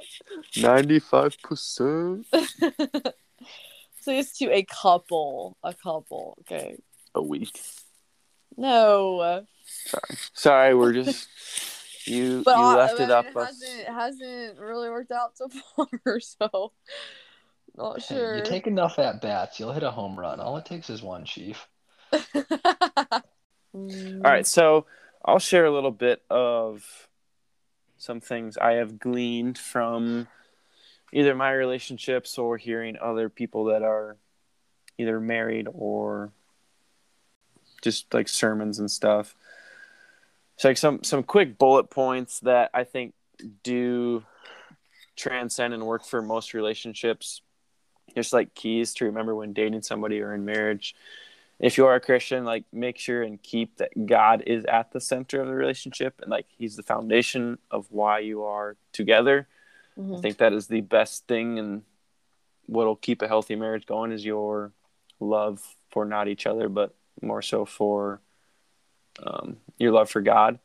Ninety-five 0.56 1.36
percent 1.42 2.26
so 4.00 4.10
yes 4.12 4.36
to 4.38 4.50
a 4.52 4.64
couple. 4.64 5.56
A 5.62 5.74
couple, 5.74 6.38
okay? 6.40 6.76
a 7.14 7.22
week. 7.22 7.60
No. 8.56 9.46
Sorry, 9.64 10.18
sorry, 10.34 10.74
we're 10.74 10.92
just 10.92 11.28
you. 12.06 12.42
But 12.44 12.58
you 12.58 12.64
uh, 12.64 12.76
left 12.76 13.00
I 13.00 13.04
it 13.04 13.10
up 13.10 13.26
it 13.26 13.34
hasn't, 13.34 13.80
it 13.80 13.88
hasn't 13.88 14.58
really 14.58 14.88
worked 14.90 15.12
out 15.12 15.36
so 15.36 15.48
far, 15.76 16.20
so 16.20 16.72
not 17.76 18.02
sure. 18.02 18.36
you 18.36 18.42
take 18.42 18.66
enough 18.66 18.98
at 18.98 19.20
bats, 19.20 19.58
you'll 19.58 19.72
hit 19.72 19.82
a 19.82 19.90
home 19.90 20.18
run. 20.18 20.40
All 20.40 20.56
it 20.56 20.66
takes 20.66 20.90
is 20.90 21.02
one, 21.02 21.24
Chief. 21.24 21.66
All 23.72 24.20
right, 24.22 24.46
so 24.46 24.86
I'll 25.24 25.38
share 25.38 25.64
a 25.64 25.72
little 25.72 25.92
bit 25.92 26.22
of 26.28 27.08
some 27.96 28.20
things 28.20 28.56
I 28.56 28.72
have 28.72 28.98
gleaned 28.98 29.58
from 29.58 30.26
either 31.12 31.34
my 31.34 31.52
relationships 31.52 32.38
or 32.38 32.56
hearing 32.56 32.96
other 33.00 33.28
people 33.28 33.64
that 33.66 33.82
are 33.82 34.16
either 34.98 35.20
married 35.20 35.68
or 35.72 36.32
just 37.82 38.12
like 38.12 38.28
sermons 38.28 38.78
and 38.78 38.90
stuff. 38.90 39.34
So 40.56 40.68
like 40.68 40.78
some 40.78 41.02
some 41.02 41.22
quick 41.22 41.58
bullet 41.58 41.90
points 41.90 42.40
that 42.40 42.70
I 42.74 42.84
think 42.84 43.14
do 43.62 44.24
transcend 45.16 45.74
and 45.74 45.86
work 45.86 46.04
for 46.04 46.22
most 46.22 46.54
relationships. 46.54 47.42
Just 48.14 48.32
like 48.32 48.54
keys 48.54 48.94
to 48.94 49.04
remember 49.04 49.34
when 49.34 49.52
dating 49.52 49.82
somebody 49.82 50.20
or 50.20 50.34
in 50.34 50.44
marriage 50.44 50.94
if 51.60 51.76
you 51.76 51.84
are 51.86 51.94
a 51.94 52.00
Christian, 52.00 52.44
like 52.46 52.64
make 52.72 52.96
sure 52.96 53.22
and 53.22 53.40
keep 53.42 53.76
that 53.76 54.06
God 54.06 54.42
is 54.46 54.64
at 54.64 54.92
the 54.92 55.00
center 55.00 55.42
of 55.42 55.46
the 55.46 55.54
relationship 55.54 56.18
and 56.22 56.30
like 56.30 56.46
He's 56.48 56.74
the 56.74 56.82
foundation 56.82 57.58
of 57.70 57.86
why 57.90 58.20
you 58.20 58.44
are 58.44 58.76
together. 58.92 59.46
I 59.96 60.00
Mhm. 60.00 60.22
think 60.22 60.38
that 60.38 60.54
is 60.54 60.68
the 60.68 60.80
best 60.80 61.26
thing, 61.26 61.58
and 61.58 61.82
what'll 62.64 62.96
keep 62.96 63.20
a 63.20 63.28
healthy 63.28 63.56
marriage 63.56 63.84
going 63.84 64.10
is 64.10 64.24
your 64.24 64.72
love 65.20 65.76
for 65.90 66.06
not 66.06 66.28
each 66.28 66.46
other, 66.46 66.70
but 66.70 66.94
more 67.22 67.42
so 67.42 67.64
for 67.64 68.20
um, 69.22 69.56
your 69.78 69.92
love 69.92 70.10
for 70.10 70.20
God. 70.20 70.58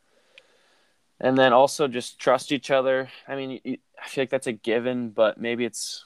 And 1.19 1.37
then 1.37 1.53
also 1.53 1.87
just 1.87 2.19
trust 2.19 2.51
each 2.51 2.69
other. 2.71 3.09
I 3.27 3.35
mean, 3.35 3.61
I 3.65 4.07
feel 4.07 4.23
like 4.23 4.29
that's 4.29 4.47
a 4.47 4.51
given, 4.51 5.09
but 5.09 5.39
maybe 5.39 5.63
it's 5.65 6.03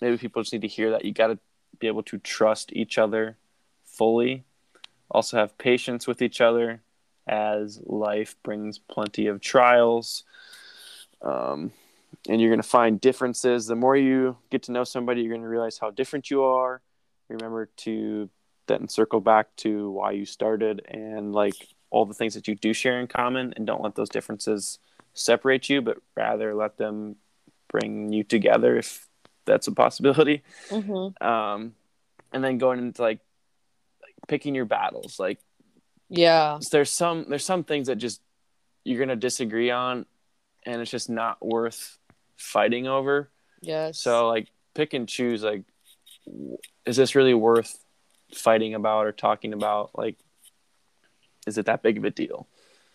maybe 0.00 0.16
people 0.16 0.42
just 0.42 0.52
need 0.52 0.62
to 0.62 0.68
hear 0.68 0.90
that 0.90 1.04
you 1.04 1.12
got 1.12 1.28
to 1.28 1.38
be 1.78 1.86
able 1.86 2.02
to 2.04 2.18
trust 2.18 2.72
each 2.72 2.98
other 2.98 3.36
fully. 3.84 4.44
Also, 5.10 5.36
have 5.36 5.58
patience 5.58 6.06
with 6.06 6.22
each 6.22 6.40
other 6.40 6.82
as 7.26 7.80
life 7.84 8.36
brings 8.42 8.78
plenty 8.78 9.26
of 9.26 9.40
trials. 9.40 10.24
Um, 11.22 11.72
and 12.28 12.40
you're 12.40 12.50
going 12.50 12.62
to 12.62 12.68
find 12.68 13.00
differences. 13.00 13.66
The 13.66 13.76
more 13.76 13.96
you 13.96 14.36
get 14.50 14.62
to 14.64 14.72
know 14.72 14.84
somebody, 14.84 15.22
you're 15.22 15.30
going 15.30 15.42
to 15.42 15.48
realize 15.48 15.78
how 15.78 15.90
different 15.90 16.30
you 16.30 16.42
are. 16.42 16.80
Remember 17.28 17.70
to 17.78 18.28
then 18.66 18.88
circle 18.88 19.20
back 19.20 19.54
to 19.56 19.90
why 19.90 20.12
you 20.12 20.24
started 20.24 20.84
and 20.88 21.32
like 21.32 21.54
all 21.90 22.04
the 22.04 22.14
things 22.14 22.34
that 22.34 22.48
you 22.48 22.54
do 22.54 22.72
share 22.72 23.00
in 23.00 23.06
common, 23.06 23.52
and 23.56 23.66
don't 23.66 23.82
let 23.82 23.94
those 23.94 24.08
differences 24.08 24.78
separate 25.12 25.68
you, 25.68 25.80
but 25.80 25.98
rather 26.16 26.54
let 26.54 26.76
them 26.76 27.16
bring 27.68 28.12
you 28.12 28.24
together 28.24 28.76
if 28.76 29.06
that's 29.44 29.66
a 29.68 29.72
possibility 29.72 30.42
Mhm. 30.70 31.20
um, 31.22 31.74
and 32.32 32.42
then 32.42 32.58
going 32.58 32.78
into 32.78 33.02
like, 33.02 33.20
like 34.02 34.14
picking 34.26 34.54
your 34.54 34.64
battles. 34.64 35.18
Like 35.20 35.38
Yeah. 36.08 36.58
there's 36.72 36.90
some 36.90 37.26
there's 37.28 37.44
some 37.44 37.62
things 37.64 37.86
that 37.88 37.96
just 37.96 38.20
you're 38.84 38.98
gonna 38.98 39.16
disagree 39.16 39.70
on, 39.70 40.06
and 40.64 40.80
it's 40.80 40.90
just 40.90 41.08
not 41.10 41.44
worth 41.44 41.98
fighting 42.36 42.86
over. 42.86 43.30
Yes. 43.60 44.00
So 44.00 44.28
like 44.28 44.48
pick 44.74 44.94
and 44.94 45.08
choose. 45.08 45.42
Like, 45.44 45.62
is 46.86 46.96
this 46.96 47.14
really 47.14 47.34
worth 47.34 47.83
fighting 48.34 48.74
about 48.74 49.06
or 49.06 49.12
talking 49.12 49.52
about? 49.52 49.90
Like, 49.94 50.16
is 51.46 51.58
it 51.58 51.66
that 51.66 51.82
big 51.82 51.98
of 51.98 52.04
a 52.04 52.10
deal? 52.10 52.46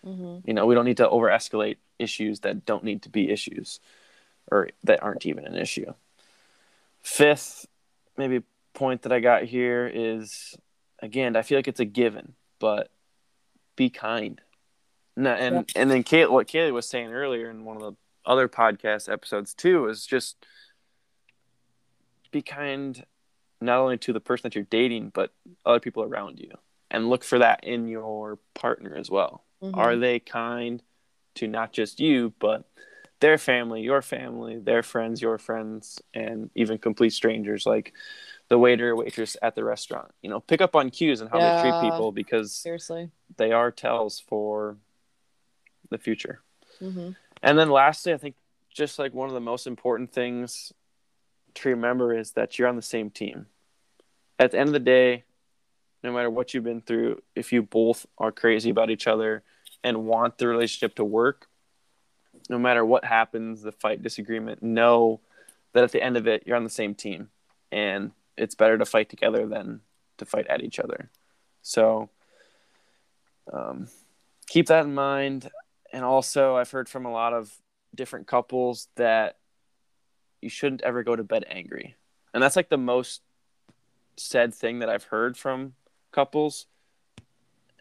Mhm. 0.06 0.48
You 0.48 0.54
know, 0.54 0.66
we 0.66 0.76
don't 0.76 0.86
need 0.86 0.98
to 0.98 1.10
over 1.10 1.28
escalate 1.28 1.78
issues 1.98 2.42
that 2.42 2.66
don't 2.66 2.84
need 2.84 3.04
to 3.04 3.10
be 3.10 3.30
issues 3.30 3.80
or 4.52 4.70
that 4.84 5.04
aren't 5.04 5.26
even 5.26 5.46
an 5.46 5.56
issue. 5.56 5.94
Fifth, 7.02 7.68
maybe 8.18 8.44
point 8.74 9.02
that 9.04 9.12
I 9.12 9.20
got 9.20 9.44
here 9.44 9.90
is 9.94 10.56
again, 11.00 11.36
I 11.36 11.42
feel 11.42 11.58
like 11.58 11.68
it's 11.68 11.80
a 11.80 11.86
given, 11.86 12.34
but 12.60 12.92
be 13.76 13.90
kind. 13.90 14.42
No, 15.16 15.32
and 15.32 15.70
and 15.76 15.92
then 15.92 16.04
Kate, 16.04 16.32
what 16.32 16.48
Kaylee 16.48 16.74
was 16.74 16.88
saying 16.88 17.14
earlier 17.14 17.50
in 17.50 17.66
one 17.66 17.76
of 17.76 17.82
the 17.82 17.94
other 18.26 18.48
podcast 18.48 19.12
episodes 19.12 19.54
too 19.54 19.88
is 19.88 20.06
just 20.06 20.46
be 22.32 22.42
kind 22.42 23.06
not 23.62 23.80
only 23.80 23.98
to 24.00 24.14
the 24.14 24.20
person 24.20 24.44
that 24.44 24.56
you're 24.56 24.64
dating, 24.66 25.12
but 25.14 25.34
other 25.66 25.80
people 25.80 26.04
around 26.04 26.40
you, 26.40 26.52
and 26.92 27.10
look 27.10 27.24
for 27.24 27.40
that 27.40 27.64
in 27.64 27.88
your 27.88 28.40
partner 28.56 28.96
as 28.96 29.10
well. 29.10 29.44
Mhm. 29.62 29.78
Are 29.78 29.96
they 29.96 30.20
kind 30.20 30.82
to 31.36 31.48
not 31.48 31.72
just 31.74 32.00
you, 32.00 32.34
but 32.40 32.66
their 33.20 33.38
family, 33.38 33.82
your 33.82 34.02
family, 34.02 34.58
their 34.58 34.84
friends, 34.84 35.22
your 35.22 35.38
friends, 35.38 36.02
and 36.14 36.50
even 36.56 36.78
complete 36.78 37.12
strangers 37.12 37.66
like 37.66 37.94
the 38.48 38.58
waiter 38.58 38.96
waitress 38.96 39.36
at 39.42 39.56
the 39.56 39.64
restaurant? 39.64 40.12
You 40.22 40.30
know, 40.30 40.40
pick 40.40 40.62
up 40.62 40.76
on 40.76 40.90
cues 40.90 41.22
and 41.22 41.30
how 41.30 41.40
they 41.40 41.62
treat 41.62 41.92
people 41.92 42.12
because 42.12 42.54
seriously? 42.54 43.10
they 43.38 43.52
are 43.52 43.72
tells 43.72 44.20
for 44.20 44.78
the 45.90 45.98
future. 45.98 46.42
hmm 46.80 47.12
And 47.42 47.58
then 47.58 47.70
lastly, 47.70 48.14
I 48.14 48.18
think 48.18 48.36
just 48.74 49.00
like 49.00 49.14
one 49.14 49.28
of 49.28 49.34
the 49.34 49.40
most 49.42 49.68
important 49.68 50.12
things 50.12 50.72
to 51.56 51.70
remember 51.70 52.18
is 52.18 52.32
that 52.32 52.58
you're 52.58 52.68
on 52.68 52.76
the 52.76 52.82
same 52.82 53.10
team. 53.10 53.48
At 54.38 54.52
the 54.52 54.60
end 54.60 54.70
of 54.70 54.74
the 54.74 54.80
day, 54.80 55.24
no 56.04 56.14
matter 56.14 56.30
what 56.30 56.54
you've 56.54 56.64
been 56.64 56.82
through, 56.82 57.22
if 57.36 57.52
you 57.52 57.62
both 57.62 58.06
are 58.18 58.32
crazy 58.32 58.70
about 58.70 58.90
each 58.90 59.08
other 59.08 59.44
and 59.84 60.06
want 60.06 60.38
the 60.38 60.48
relationship 60.48 60.96
to 60.96 61.04
work, 61.04 61.48
no 62.50 62.58
matter 62.58 62.86
what 62.86 63.04
happens, 63.04 63.62
the 63.62 63.72
fight, 63.72 64.02
disagreement, 64.02 64.64
know 64.64 65.20
that 65.74 65.84
at 65.84 65.92
the 65.92 66.02
end 66.02 66.18
of 66.18 66.28
it, 66.28 66.44
you're 66.46 66.56
on 66.56 66.64
the 66.64 66.70
same 66.70 66.96
team. 66.96 67.30
And 67.72 68.12
it's 68.38 68.56
better 68.56 68.78
to 68.78 68.86
fight 68.86 69.10
together 69.10 69.46
than 69.46 69.82
to 70.18 70.26
fight 70.26 70.48
at 70.48 70.64
each 70.64 70.80
other. 70.80 71.10
So 71.62 72.10
um, 73.52 73.88
keep 74.48 74.68
that 74.68 74.86
in 74.86 74.96
mind 74.96 75.50
and 75.92 76.04
also 76.04 76.56
I've 76.56 76.72
heard 76.72 76.90
from 76.90 77.06
a 77.06 77.12
lot 77.12 77.34
of 77.34 77.54
different 77.96 78.28
couples 78.28 78.88
that 78.96 79.38
you 80.42 80.50
shouldn't 80.50 80.82
ever 80.82 81.04
go 81.04 81.16
to 81.16 81.24
bed 81.24 81.46
angry. 81.50 81.96
And 82.34 82.42
that's 82.42 82.56
like 82.56 82.70
the 82.70 82.78
most 82.78 83.22
said 84.18 84.54
thing 84.54 84.80
that 84.80 84.90
I've 84.90 85.06
heard 85.06 85.38
from 85.38 85.74
couples. 86.12 86.66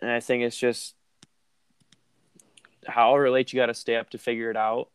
And 0.00 0.10
I 0.10 0.20
think 0.20 0.42
it's 0.42 0.56
just 0.56 0.94
however 2.86 3.30
late 3.30 3.52
you 3.52 3.60
got 3.60 3.66
to 3.66 3.74
stay 3.74 3.96
up 3.96 4.10
to 4.10 4.18
figure 4.18 4.50
it 4.50 4.56
out, 4.56 4.88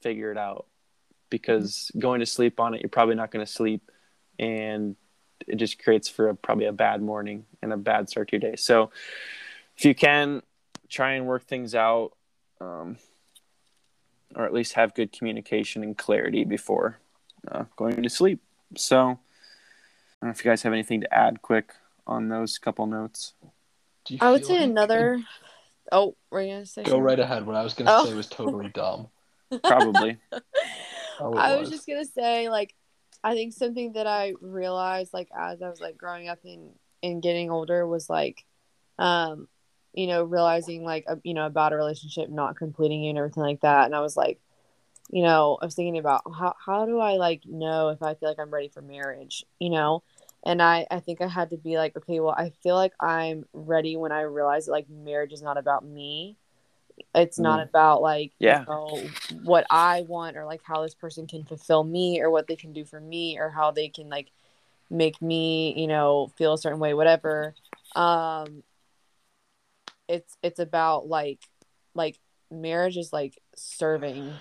figure 0.00 0.30
it 0.30 0.38
out. 0.38 0.66
Because 1.28 1.90
going 1.98 2.20
to 2.20 2.26
sleep 2.26 2.60
on 2.60 2.74
it, 2.74 2.80
you're 2.80 2.88
probably 2.88 3.16
not 3.16 3.30
going 3.30 3.44
to 3.44 3.50
sleep. 3.50 3.90
And 4.38 4.94
it 5.46 5.56
just 5.56 5.82
creates 5.82 6.08
for 6.08 6.28
a, 6.28 6.34
probably 6.34 6.66
a 6.66 6.72
bad 6.72 7.02
morning 7.02 7.46
and 7.62 7.72
a 7.72 7.76
bad 7.76 8.08
start 8.08 8.28
to 8.28 8.36
your 8.36 8.50
day. 8.50 8.56
So 8.56 8.90
if 9.76 9.84
you 9.84 9.94
can, 9.94 10.42
try 10.88 11.12
and 11.12 11.26
work 11.26 11.44
things 11.44 11.74
out, 11.74 12.12
um, 12.60 12.96
or 14.34 14.44
at 14.44 14.52
least 14.52 14.74
have 14.74 14.94
good 14.94 15.12
communication 15.12 15.82
and 15.82 15.96
clarity 15.96 16.44
before 16.44 16.98
uh, 17.50 17.64
going 17.76 18.02
to 18.02 18.08
sleep. 18.10 18.40
So, 18.76 18.98
I 18.98 19.06
don't 19.06 19.18
know 20.22 20.30
if 20.30 20.44
you 20.44 20.50
guys 20.50 20.62
have 20.62 20.72
anything 20.72 21.00
to 21.02 21.14
add 21.14 21.42
quick 21.42 21.72
on 22.06 22.28
those 22.28 22.58
couple 22.58 22.86
notes. 22.86 23.34
Do 24.04 24.14
you 24.14 24.18
I 24.22 24.30
would 24.32 24.44
say 24.44 24.54
like- 24.60 24.70
another. 24.70 25.22
Oh, 25.92 26.16
were 26.30 26.42
you 26.42 26.52
gonna 26.54 26.66
say? 26.66 26.82
Go 26.82 26.90
something? 26.92 27.04
right 27.04 27.20
ahead. 27.20 27.46
What 27.46 27.54
I 27.54 27.62
was 27.62 27.74
gonna 27.74 27.90
Oh. 27.92 28.06
say 28.06 28.14
was 28.14 28.26
totally 28.26 28.68
dumb. 28.68 29.08
Probably. 29.64 30.18
Oh, 31.18 31.32
it 31.32 31.38
I 31.38 31.56
was 31.56 31.70
just 31.70 31.86
gonna 31.86 32.04
say, 32.04 32.50
like, 32.50 32.74
I 33.24 33.32
think 33.32 33.54
something 33.54 33.94
that 33.94 34.06
I 34.06 34.34
realized, 34.42 35.14
like, 35.14 35.30
as 35.34 35.62
I 35.62 35.70
was 35.70 35.80
like 35.80 35.96
growing 35.96 36.28
up 36.28 36.40
and 36.44 36.72
and 37.02 37.22
getting 37.22 37.50
older, 37.50 37.86
was 37.86 38.10
like, 38.10 38.44
um, 38.98 39.48
you 39.96 40.06
know, 40.06 40.22
realizing 40.22 40.84
like, 40.84 41.04
a, 41.08 41.18
you 41.24 41.34
know, 41.34 41.46
about 41.46 41.72
a 41.72 41.76
relationship 41.76 42.28
not 42.30 42.56
completing 42.56 43.02
you 43.02 43.10
and 43.10 43.18
everything 43.18 43.42
like 43.42 43.62
that, 43.62 43.86
and 43.86 43.94
I 43.96 44.00
was 44.00 44.16
like, 44.16 44.38
you 45.10 45.22
know, 45.22 45.58
I 45.60 45.64
was 45.64 45.74
thinking 45.74 45.98
about 45.98 46.22
how 46.32 46.54
how 46.64 46.86
do 46.86 46.98
I 47.00 47.16
like 47.16 47.42
know 47.46 47.88
if 47.90 48.02
I 48.02 48.14
feel 48.14 48.28
like 48.28 48.38
I'm 48.38 48.52
ready 48.52 48.68
for 48.68 48.82
marriage, 48.82 49.44
you 49.58 49.70
know, 49.70 50.02
and 50.44 50.60
I 50.62 50.86
I 50.90 51.00
think 51.00 51.20
I 51.20 51.28
had 51.28 51.50
to 51.50 51.56
be 51.56 51.76
like, 51.76 51.96
okay, 51.96 52.20
well, 52.20 52.34
I 52.36 52.50
feel 52.62 52.74
like 52.74 52.92
I'm 53.00 53.44
ready 53.52 53.96
when 53.96 54.12
I 54.12 54.22
realize 54.22 54.66
that 54.66 54.72
like 54.72 54.88
marriage 54.88 55.32
is 55.32 55.42
not 55.42 55.58
about 55.58 55.84
me. 55.84 56.36
It's 57.14 57.38
not 57.38 57.60
about 57.62 58.02
like 58.02 58.32
Yeah. 58.38 58.60
you 58.60 58.66
know, 58.66 59.02
what 59.44 59.66
I 59.70 60.02
want 60.02 60.36
or 60.36 60.44
like 60.44 60.62
how 60.64 60.82
this 60.82 60.94
person 60.94 61.26
can 61.26 61.44
fulfill 61.44 61.84
me 61.84 62.20
or 62.20 62.30
what 62.30 62.46
they 62.46 62.56
can 62.56 62.72
do 62.72 62.84
for 62.84 63.00
me 63.00 63.38
or 63.38 63.50
how 63.50 63.70
they 63.70 63.88
can 63.88 64.08
like 64.08 64.30
make 64.90 65.20
me, 65.22 65.74
you 65.76 65.86
know, 65.86 66.32
feel 66.36 66.54
a 66.54 66.58
certain 66.58 66.80
way, 66.80 66.94
whatever. 66.94 67.54
Um 67.94 68.62
it's 70.08 70.36
it's 70.42 70.58
about 70.58 71.06
like 71.08 71.40
like 71.94 72.18
marriage 72.50 72.96
is 72.96 73.12
like 73.12 73.40
serving 73.56 74.32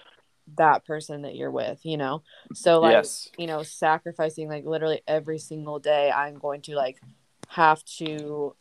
that 0.58 0.86
person 0.86 1.24
that 1.24 1.36
you're 1.36 1.52
with, 1.52 1.80
you 1.84 1.98
know. 1.98 2.22
So 2.54 2.80
like 2.80 2.94
yes. 2.94 3.30
you 3.38 3.48
know, 3.48 3.64
sacrificing 3.64 4.48
like 4.50 4.66
literally 4.66 5.02
every 5.08 5.40
single 5.40 5.80
day 5.80 6.12
I'm 6.12 6.38
going 6.38 6.62
to 6.64 6.76
like 6.76 7.00
have 7.50 7.84
to 7.98 8.56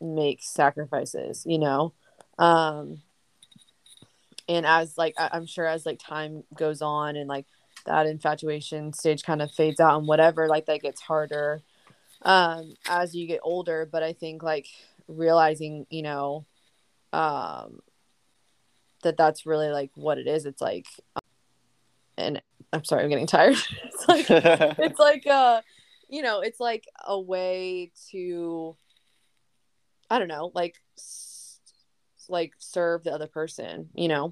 make 0.00 0.42
sacrifices, 0.42 1.44
you 1.46 1.58
know. 1.58 1.94
Um 2.38 3.02
and 4.48 4.66
as 4.66 4.98
like 4.98 5.14
I- 5.18 5.30
I'm 5.32 5.46
sure 5.46 5.66
as 5.66 5.86
like 5.86 5.98
time 5.98 6.44
goes 6.54 6.82
on 6.82 7.16
and 7.16 7.28
like 7.28 7.46
that 7.86 8.06
infatuation 8.06 8.92
stage 8.92 9.22
kind 9.22 9.42
of 9.42 9.50
fades 9.50 9.80
out 9.80 9.98
and 9.98 10.06
whatever, 10.06 10.48
like 10.48 10.66
that 10.66 10.82
gets 10.82 11.00
harder 11.00 11.62
um 12.24 12.74
as 12.88 13.16
you 13.16 13.26
get 13.26 13.40
older, 13.42 13.88
but 13.90 14.02
I 14.02 14.12
think 14.12 14.42
like 14.42 14.68
realizing, 15.12 15.86
you 15.90 16.02
know, 16.02 16.46
um 17.12 17.80
that 19.02 19.16
that's 19.16 19.46
really 19.46 19.68
like 19.68 19.90
what 19.94 20.18
it 20.18 20.26
is. 20.26 20.46
It's 20.46 20.60
like 20.60 20.86
and 22.16 22.40
I'm 22.72 22.84
sorry, 22.84 23.02
I'm 23.04 23.10
getting 23.10 23.26
tired. 23.26 23.56
it's 23.84 24.08
like 24.08 24.26
it's 24.78 24.98
like 24.98 25.26
uh 25.26 25.60
you 26.12 26.20
know 26.20 26.40
it's 26.40 26.60
like 26.60 26.84
a 27.06 27.18
way 27.18 27.90
to 28.10 28.76
i 30.10 30.18
don't 30.18 30.28
know 30.28 30.52
like 30.54 30.76
s- 30.98 31.58
like 32.28 32.52
serve 32.58 33.02
the 33.02 33.10
other 33.10 33.26
person 33.26 33.88
you 33.94 34.08
know 34.08 34.30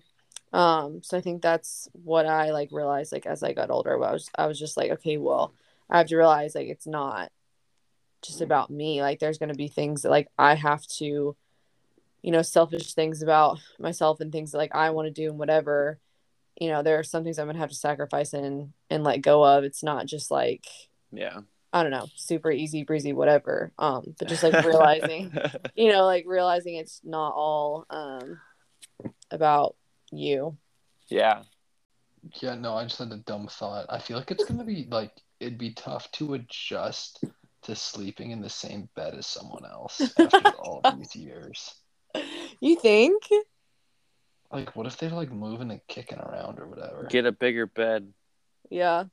um 0.52 1.00
so 1.02 1.16
i 1.16 1.22
think 1.22 1.40
that's 1.40 1.88
what 1.92 2.26
i 2.26 2.50
like 2.50 2.68
realized 2.70 3.12
like 3.12 3.24
as 3.24 3.42
i 3.42 3.54
got 3.54 3.70
older 3.70 3.94
I 4.04 4.12
was 4.12 4.28
i 4.36 4.46
was 4.46 4.58
just 4.58 4.76
like 4.76 4.90
okay 4.90 5.16
well 5.16 5.54
i 5.88 5.96
have 5.96 6.08
to 6.08 6.16
realize 6.18 6.54
like 6.54 6.68
it's 6.68 6.86
not 6.86 7.32
just 8.22 8.40
about 8.40 8.70
me 8.70 9.02
like 9.02 9.18
there's 9.18 9.38
going 9.38 9.48
to 9.48 9.54
be 9.54 9.68
things 9.68 10.02
that 10.02 10.10
like 10.10 10.28
i 10.38 10.54
have 10.54 10.86
to 10.86 11.36
you 12.22 12.30
know 12.30 12.42
selfish 12.42 12.94
things 12.94 13.22
about 13.22 13.58
myself 13.78 14.20
and 14.20 14.30
things 14.32 14.52
that, 14.52 14.58
like 14.58 14.74
i 14.74 14.90
want 14.90 15.06
to 15.06 15.12
do 15.12 15.30
and 15.30 15.38
whatever 15.38 15.98
you 16.60 16.68
know 16.68 16.82
there 16.82 16.98
are 16.98 17.02
some 17.02 17.24
things 17.24 17.38
i'm 17.38 17.46
going 17.46 17.54
to 17.54 17.60
have 17.60 17.70
to 17.70 17.74
sacrifice 17.74 18.32
and 18.32 18.72
and 18.90 19.04
let 19.04 19.22
go 19.22 19.44
of 19.44 19.64
it's 19.64 19.82
not 19.82 20.06
just 20.06 20.30
like 20.30 20.66
yeah. 21.12 21.40
I 21.72 21.82
don't 21.82 21.92
know, 21.92 22.08
super 22.16 22.50
easy 22.50 22.82
breezy, 22.82 23.12
whatever. 23.12 23.72
Um, 23.78 24.14
but 24.18 24.28
just 24.28 24.42
like 24.42 24.64
realizing, 24.64 25.32
you 25.76 25.92
know, 25.92 26.04
like 26.04 26.24
realizing 26.26 26.74
it's 26.76 27.00
not 27.04 27.32
all 27.34 27.86
um 27.90 28.40
about 29.30 29.76
you. 30.10 30.56
yeah. 31.08 31.42
Yeah, 32.42 32.54
no, 32.54 32.74
I 32.74 32.84
just 32.84 32.98
had 32.98 33.12
a 33.12 33.16
dumb 33.16 33.48
thought. 33.48 33.86
I 33.88 33.98
feel 33.98 34.18
like 34.18 34.30
it's 34.30 34.44
gonna 34.44 34.64
be 34.64 34.86
like 34.90 35.12
it'd 35.38 35.58
be 35.58 35.72
tough 35.72 36.10
to 36.12 36.34
adjust 36.34 37.24
to 37.62 37.74
sleeping 37.76 38.30
in 38.30 38.40
the 38.40 38.48
same 38.48 38.88
bed 38.96 39.14
as 39.14 39.26
someone 39.26 39.64
else 39.64 40.00
after 40.18 40.48
all 40.58 40.80
of 40.84 40.98
these 40.98 41.14
years. 41.16 41.74
You 42.60 42.76
think? 42.78 43.22
Like, 44.52 44.74
what 44.74 44.86
if 44.86 44.98
they're 44.98 45.08
like 45.10 45.30
moving 45.30 45.70
and 45.70 45.80
kicking 45.86 46.18
around 46.18 46.58
or 46.58 46.66
whatever? 46.66 47.06
Get 47.08 47.24
a 47.24 47.32
bigger 47.32 47.66
bed. 47.66 48.12
Yeah. 48.68 49.04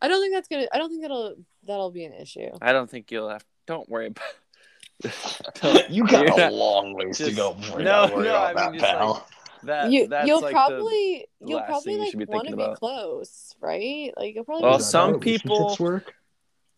I 0.00 0.08
don't 0.08 0.20
think 0.20 0.32
that's 0.34 0.48
gonna. 0.48 0.66
I 0.72 0.78
don't 0.78 0.88
think 0.88 1.02
that'll 1.02 1.34
that'll 1.64 1.90
be 1.90 2.04
an 2.04 2.12
issue. 2.14 2.48
I 2.62 2.72
don't 2.72 2.88
think 2.90 3.10
you'll 3.10 3.28
have. 3.28 3.44
Don't 3.66 3.88
worry 3.88 4.06
about. 4.06 5.12
don't- 5.60 5.90
you 5.90 6.06
got 6.06 6.24
you're 6.24 6.34
a 6.34 6.36
not- 6.36 6.52
long 6.54 6.94
ways 6.94 7.18
to 7.18 7.32
go 7.32 7.54
before 7.54 7.80
you 7.80 7.84
no, 7.84 8.10
worry 8.14 8.24
no, 8.24 8.30
about 8.36 8.44
I 8.44 8.54
that, 8.54 8.70
mean, 8.72 8.80
just, 8.80 8.92
pal. 8.92 9.12
like, 9.12 9.22
that, 9.64 9.92
you 9.92 10.06
that's 10.08 10.26
you'll 10.26 10.40
like 10.40 10.52
probably 10.52 11.26
you'll 11.40 11.60
probably 11.62 11.92
you 11.94 11.98
like 11.98 12.10
should 12.10 12.18
be 12.18 12.24
want 12.26 12.48
to 12.48 12.56
be 12.56 12.74
close, 12.76 13.54
right? 13.60 14.12
Like 14.16 14.34
you'll 14.34 14.44
probably. 14.44 14.62
Well, 14.64 14.78
be 14.78 14.82
Is 14.82 14.90
that 14.90 14.98
how 14.98 15.10
some 15.10 15.20
people- 15.20 15.76
work. 15.78 16.14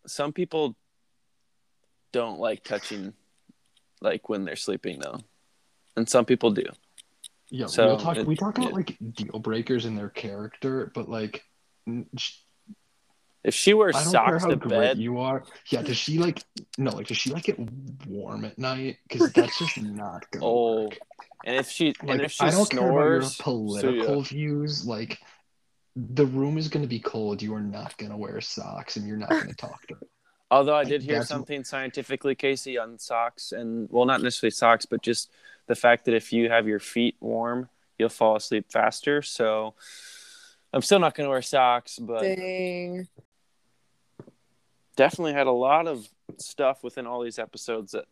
Some 0.07 0.31
people 0.33 0.75
don't 2.11 2.39
like 2.39 2.63
touching 2.63 3.13
like 4.01 4.29
when 4.29 4.45
they're 4.45 4.55
sleeping 4.55 4.99
though 4.99 5.19
and 5.97 6.07
some 6.09 6.25
people 6.25 6.51
do 6.51 6.63
Yeah, 7.49 7.67
So, 7.67 7.87
we'll 7.87 7.97
talk. 7.97 8.17
it- 8.17 8.25
we 8.27 8.35
talk 8.35 8.57
about 8.57 8.69
it- 8.71 8.75
like 8.75 8.97
deal 9.13 9.39
breakers 9.39 9.85
in 9.85 9.95
their 9.95 10.09
character, 10.09 10.91
but 10.95 11.07
like, 11.09 11.43
If 13.43 13.53
she 13.53 13.73
wears 13.75 13.95
I 13.95 14.03
don't 14.03 14.13
care 14.25 14.39
socks 14.39 14.51
to 14.53 14.57
bed, 14.69 14.97
you 14.97 15.19
are. 15.19 15.43
Yeah, 15.69 15.83
does 15.83 15.97
she 15.97 16.17
like 16.17 16.41
no? 16.79 16.89
Like, 16.91 17.07
does 17.07 17.17
she 17.17 17.29
like 17.29 17.47
it 17.47 17.57
warm 18.07 18.43
at 18.45 18.57
night? 18.57 18.97
Because 19.07 19.31
that's 19.33 19.59
just 19.59 19.77
not 19.81 20.29
gonna 20.31 20.43
oh, 20.45 20.83
work. 20.85 20.97
and 21.45 21.55
if 21.57 21.69
she 21.69 21.93
Like, 22.01 22.09
and 22.09 22.21
if 22.21 22.31
she 22.31 22.43
I 22.43 22.49
don't 22.49 22.67
care 22.69 22.79
about 22.89 22.95
your 22.95 23.21
snores, 23.21 23.35
so 23.37 23.43
political 23.43 24.15
yeah. 24.17 24.23
views. 24.23 24.85
Like, 24.87 25.19
the 25.95 26.25
room 26.25 26.57
is 26.57 26.67
gonna 26.67 26.87
be 26.87 26.99
cold. 26.99 27.41
You 27.41 27.53
are 27.55 27.61
not 27.61 27.97
gonna 27.97 28.17
wear 28.17 28.41
socks, 28.41 28.97
and 28.97 29.07
you're 29.07 29.17
not 29.17 29.29
gonna 29.29 29.53
talk 29.57 29.85
to 29.87 29.95
her. 29.95 30.07
Although 30.51 30.75
I 30.75 30.83
did 30.83 31.01
hear 31.01 31.13
That's- 31.15 31.29
something 31.29 31.63
scientifically, 31.63 32.35
Casey, 32.35 32.77
on 32.77 32.99
socks, 32.99 33.51
and 33.51 33.87
well, 33.89 34.05
not 34.05 34.21
necessarily 34.21 34.51
socks, 34.51 34.85
but 34.85 35.01
just 35.01 35.31
the 35.67 35.75
fact 35.75 36.05
that 36.05 36.13
if 36.13 36.31
you 36.31 36.49
have 36.49 36.67
your 36.67 36.79
feet 36.79 37.15
warm, 37.19 37.69
you'll 37.97 38.09
fall 38.09 38.35
asleep 38.35 38.71
faster. 38.71 39.21
So 39.23 39.73
I'm 40.71 40.81
still 40.83 40.99
not 40.99 41.15
going 41.15 41.25
to 41.25 41.31
wear 41.31 41.41
socks, 41.41 41.97
but 41.97 42.21
Dang. 42.21 43.07
definitely 44.95 45.33
had 45.33 45.47
a 45.47 45.51
lot 45.51 45.87
of 45.87 46.07
stuff 46.37 46.83
within 46.83 47.07
all 47.07 47.23
these 47.23 47.39
episodes 47.39 47.93
that 47.93 48.05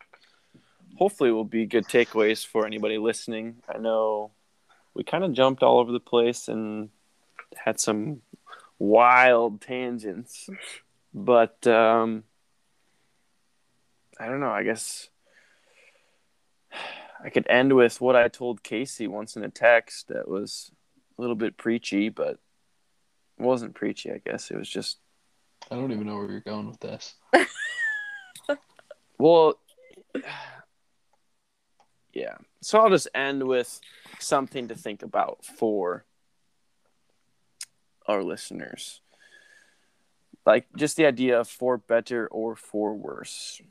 hopefully 0.98 1.32
will 1.32 1.46
be 1.46 1.66
good 1.66 1.86
takeaways 1.86 2.46
for 2.46 2.66
anybody 2.66 2.98
listening. 2.98 3.58
I 3.74 3.78
know 3.78 4.32
we 4.94 5.04
kind 5.04 5.24
of 5.24 5.34
jumped 5.34 5.62
all 5.62 5.80
over 5.80 5.92
the 5.92 6.00
place 6.00 6.48
and 6.48 6.90
had 7.64 7.80
some 7.80 8.22
wild 8.80 9.62
tangents, 9.62 10.50
but 11.14 11.66
um, 11.68 12.24
I 14.20 14.28
don't 14.28 14.40
know. 14.40 14.52
I 14.52 14.64
guess 14.64 15.10
I 17.24 17.30
could 17.30 17.48
end 17.50 17.74
with 17.74 18.02
what 18.02 18.16
I 18.16 18.28
told 18.28 18.64
Casey 18.64 19.08
once 19.08 19.36
in 19.36 19.44
a 19.44 19.50
text 19.50 20.10
that 20.10 20.28
was 20.28 20.72
a 21.18 21.22
little 21.22 21.36
bit 21.36 21.58
preachy, 21.58 22.10
but 22.10 22.40
wasn't 23.38 23.76
preachy. 23.76 24.12
I 24.12 24.22
guess 24.24 24.52
it 24.52 24.58
was 24.58 24.70
just 24.70 24.98
I 25.72 25.76
don't 25.76 25.92
even 25.92 26.08
know 26.08 26.16
where 26.16 26.30
you're 26.30 26.40
going 26.42 26.68
with 26.68 26.80
this. 26.80 27.16
Well, 29.24 29.58
yeah. 32.14 32.36
So 32.62 32.80
I'll 32.80 32.90
just 32.90 33.08
end 33.16 33.44
with 33.44 33.80
something 34.20 34.68
to 34.68 34.76
think 34.76 35.02
about 35.02 35.46
for 35.46 36.04
our 38.08 38.24
listeners. 38.24 39.02
Like 40.46 40.68
just 40.76 40.98
the 40.98 41.06
idea 41.06 41.40
of 41.40 41.48
for 41.48 41.78
better 41.78 42.28
or 42.28 42.56
for 42.56 42.94
worse. 42.94 43.62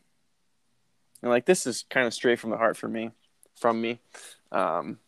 And 1.21 1.31
like 1.31 1.47
this 1.47 1.67
is 1.67 1.85
kind 1.91 2.07
of 2.07 2.15
straight 2.15 2.41
from 2.41 2.51
the 2.51 2.57
heart 2.57 2.77
for 2.77 2.89
me, 2.89 3.11
from 3.55 3.81
me. 3.81 4.01
Um, 4.51 4.99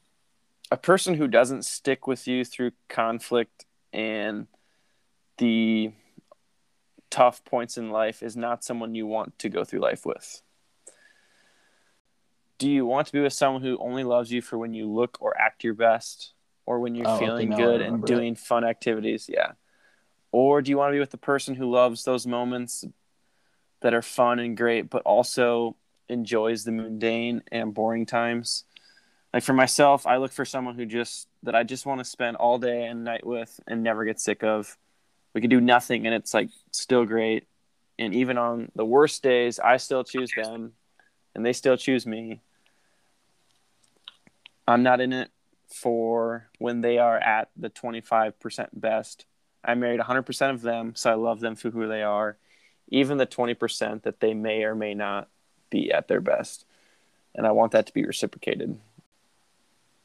a 0.70 0.76
person 0.76 1.14
who 1.14 1.28
doesn't 1.28 1.64
stick 1.64 2.06
with 2.06 2.26
you 2.26 2.44
through 2.44 2.72
conflict 2.88 3.64
and 3.92 4.46
the 5.38 5.92
tough 7.10 7.44
points 7.44 7.78
in 7.78 7.90
life 7.90 8.22
is 8.22 8.36
not 8.36 8.64
someone 8.64 8.94
you 8.94 9.06
want 9.06 9.38
to 9.38 9.48
go 9.48 9.64
through 9.64 9.80
life 9.80 10.04
with. 10.04 10.42
Do 12.58 12.70
you 12.70 12.86
want 12.86 13.06
to 13.06 13.12
be 13.12 13.20
with 13.20 13.32
someone 13.32 13.62
who 13.62 13.78
only 13.78 14.04
loves 14.04 14.30
you 14.30 14.42
for 14.42 14.58
when 14.58 14.74
you 14.74 14.86
look 14.86 15.18
or 15.20 15.38
act 15.40 15.64
your 15.64 15.74
best 15.74 16.33
or 16.66 16.80
when 16.80 16.94
you're 16.94 17.08
Oh, 17.08 17.18
feeling 17.18 17.52
I 17.52 17.56
good 17.56 17.80
and 17.80 18.04
doing 18.04 18.34
fun 18.34 18.64
activities? 18.64 19.26
Yeah. 19.28 19.52
Or 20.32 20.62
do 20.62 20.70
you 20.70 20.76
want 20.78 20.90
to 20.90 20.94
be 20.94 21.00
with 21.00 21.10
the 21.10 21.16
person 21.16 21.54
who 21.54 21.70
loves 21.70 22.04
those 22.04 22.26
moments 22.26 22.84
that 23.82 23.94
are 23.94 24.02
fun 24.02 24.38
and 24.38 24.56
great, 24.56 24.90
but 24.90 25.02
also 25.02 25.76
enjoys 26.08 26.64
the 26.64 26.72
mundane 26.72 27.42
and 27.52 27.74
boring 27.74 28.06
times? 28.06 28.64
Like 29.32 29.42
for 29.42 29.52
myself, 29.52 30.06
I 30.06 30.16
look 30.16 30.32
for 30.32 30.44
someone 30.44 30.76
who 30.76 30.86
just 30.86 31.28
that 31.42 31.54
I 31.54 31.62
just 31.62 31.86
want 31.86 32.00
to 32.00 32.04
spend 32.04 32.36
all 32.36 32.58
day 32.58 32.84
and 32.84 33.04
night 33.04 33.26
with 33.26 33.60
and 33.66 33.82
never 33.82 34.04
get 34.04 34.20
sick 34.20 34.42
of. 34.42 34.76
We 35.34 35.40
can 35.40 35.50
do 35.50 35.60
nothing 35.60 36.06
and 36.06 36.14
it's 36.14 36.32
like 36.32 36.50
still 36.70 37.04
great. 37.04 37.46
And 37.98 38.14
even 38.14 38.38
on 38.38 38.70
the 38.74 38.84
worst 38.84 39.22
days, 39.22 39.58
I 39.58 39.76
still 39.76 40.04
choose 40.04 40.30
them 40.36 40.72
and 41.34 41.44
they 41.44 41.52
still 41.52 41.76
choose 41.76 42.06
me. 42.06 42.40
I'm 44.66 44.82
not 44.82 45.00
in 45.00 45.12
it 45.12 45.30
for 45.74 46.48
when 46.58 46.82
they 46.82 46.98
are 46.98 47.18
at 47.18 47.48
the 47.56 47.68
25% 47.68 48.68
best. 48.74 49.26
I 49.64 49.74
married 49.74 50.00
100% 50.00 50.50
of 50.50 50.62
them, 50.62 50.94
so 50.94 51.10
I 51.10 51.14
love 51.14 51.40
them 51.40 51.56
for 51.56 51.70
who 51.70 51.88
they 51.88 52.02
are, 52.02 52.36
even 52.88 53.18
the 53.18 53.26
20% 53.26 54.02
that 54.02 54.20
they 54.20 54.34
may 54.34 54.62
or 54.62 54.76
may 54.76 54.94
not 54.94 55.28
be 55.70 55.90
at 55.90 56.06
their 56.06 56.20
best. 56.20 56.64
And 57.34 57.44
I 57.44 57.50
want 57.50 57.72
that 57.72 57.86
to 57.86 57.92
be 57.92 58.04
reciprocated. 58.04 58.78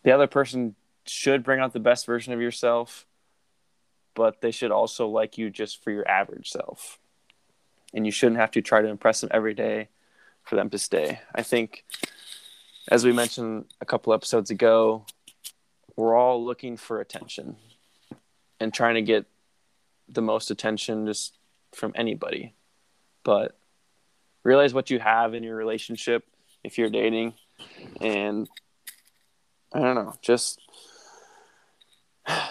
The 0.01 0.12
other 0.12 0.25
person 0.25 0.73
should 1.05 1.43
bring 1.43 1.60
out 1.60 1.73
the 1.73 1.79
best 1.79 2.08
version 2.08 2.34
of 2.34 2.41
yourself, 2.41 3.05
but 4.15 4.41
they 4.41 4.51
should 4.51 4.71
also 4.71 5.08
like 5.08 5.38
you 5.38 5.51
just 5.51 5.84
for 5.84 5.91
your 5.91 6.08
average 6.10 6.49
self. 6.49 6.97
And 7.93 8.08
you 8.08 8.12
shouldn't 8.12 8.39
have 8.39 8.51
to 8.51 8.62
try 8.63 8.82
to 8.82 8.88
impress 8.88 9.21
them 9.21 9.29
every 9.32 9.53
day 9.53 9.89
for 10.43 10.55
them 10.55 10.71
to 10.71 10.79
stay. 10.79 11.19
I 11.36 11.43
think, 11.43 11.86
as 12.88 13.05
we 13.05 13.13
mentioned 13.13 13.65
a 13.82 13.86
couple 13.86 14.13
episodes 14.13 14.49
ago, 14.49 15.05
we're 15.99 16.15
all 16.15 16.43
looking 16.43 16.77
for 16.77 17.01
attention 17.01 17.57
and 18.62 18.73
trying 18.73 18.95
to 18.95 19.01
get 19.01 19.25
the 20.07 20.21
most 20.21 20.49
attention 20.49 21.05
just 21.05 21.33
from 21.73 21.91
anybody. 21.93 22.53
But 23.25 23.57
realize 24.43 24.73
what 24.73 24.89
you 24.89 24.97
have 24.99 25.33
in 25.33 25.43
your 25.43 25.57
relationship 25.57 26.25
if 26.63 26.77
you're 26.77 26.89
dating. 26.89 27.33
And 27.99 28.47
I 29.73 29.79
don't 29.79 29.95
know, 29.95 30.13
just, 30.21 30.62
yeah, 32.29 32.45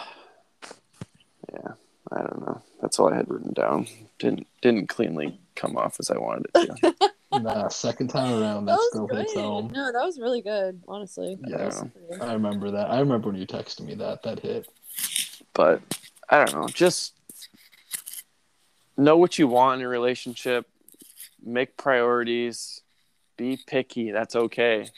I 2.13 2.19
don't 2.19 2.43
know. 2.43 2.63
That's 2.83 2.99
all 2.99 3.11
I 3.11 3.17
had 3.17 3.31
written 3.31 3.55
down. 3.55 3.87
Didn't 4.19 4.47
didn't 4.61 4.89
cleanly 4.89 5.41
come 5.57 5.79
off 5.79 5.97
as 5.99 6.11
I 6.11 6.19
wanted 6.19 6.47
it 6.55 6.81
to. 6.83 6.95
Nah, 7.31 7.69
second 7.69 8.09
time 8.09 8.41
around, 8.41 8.65
That 8.65 8.73
that 8.77 8.81
still 8.91 9.07
good. 9.07 9.19
hits 9.19 9.35
home. 9.35 9.71
No, 9.75 9.93
that 9.93 10.03
was 10.05 10.19
really 10.19 10.41
good, 10.41 10.83
honestly. 10.89 11.37
That 11.43 11.91
Yeah. 12.11 12.25
I 12.25 12.33
remember 12.33 12.71
that. 12.71 12.91
I 12.91 13.01
remember 13.01 13.29
when 13.29 13.37
you 13.39 13.47
texted 13.47 13.81
me 13.83 13.95
that. 13.97 14.23
That 14.23 14.41
hit. 14.41 14.67
but 15.53 15.83
I 16.31 16.45
don't 16.45 16.55
know. 16.55 16.69
Just 16.69 17.15
know 18.97 19.17
what 19.17 19.39
you 19.39 19.47
want 19.49 19.81
in 19.81 19.87
a 19.87 19.89
relationship. 19.89 20.67
Make 21.45 21.77
priorities. 21.77 22.81
Be 23.37 23.59
picky. 23.67 24.11
That's 24.11 24.35
okay. 24.35 24.89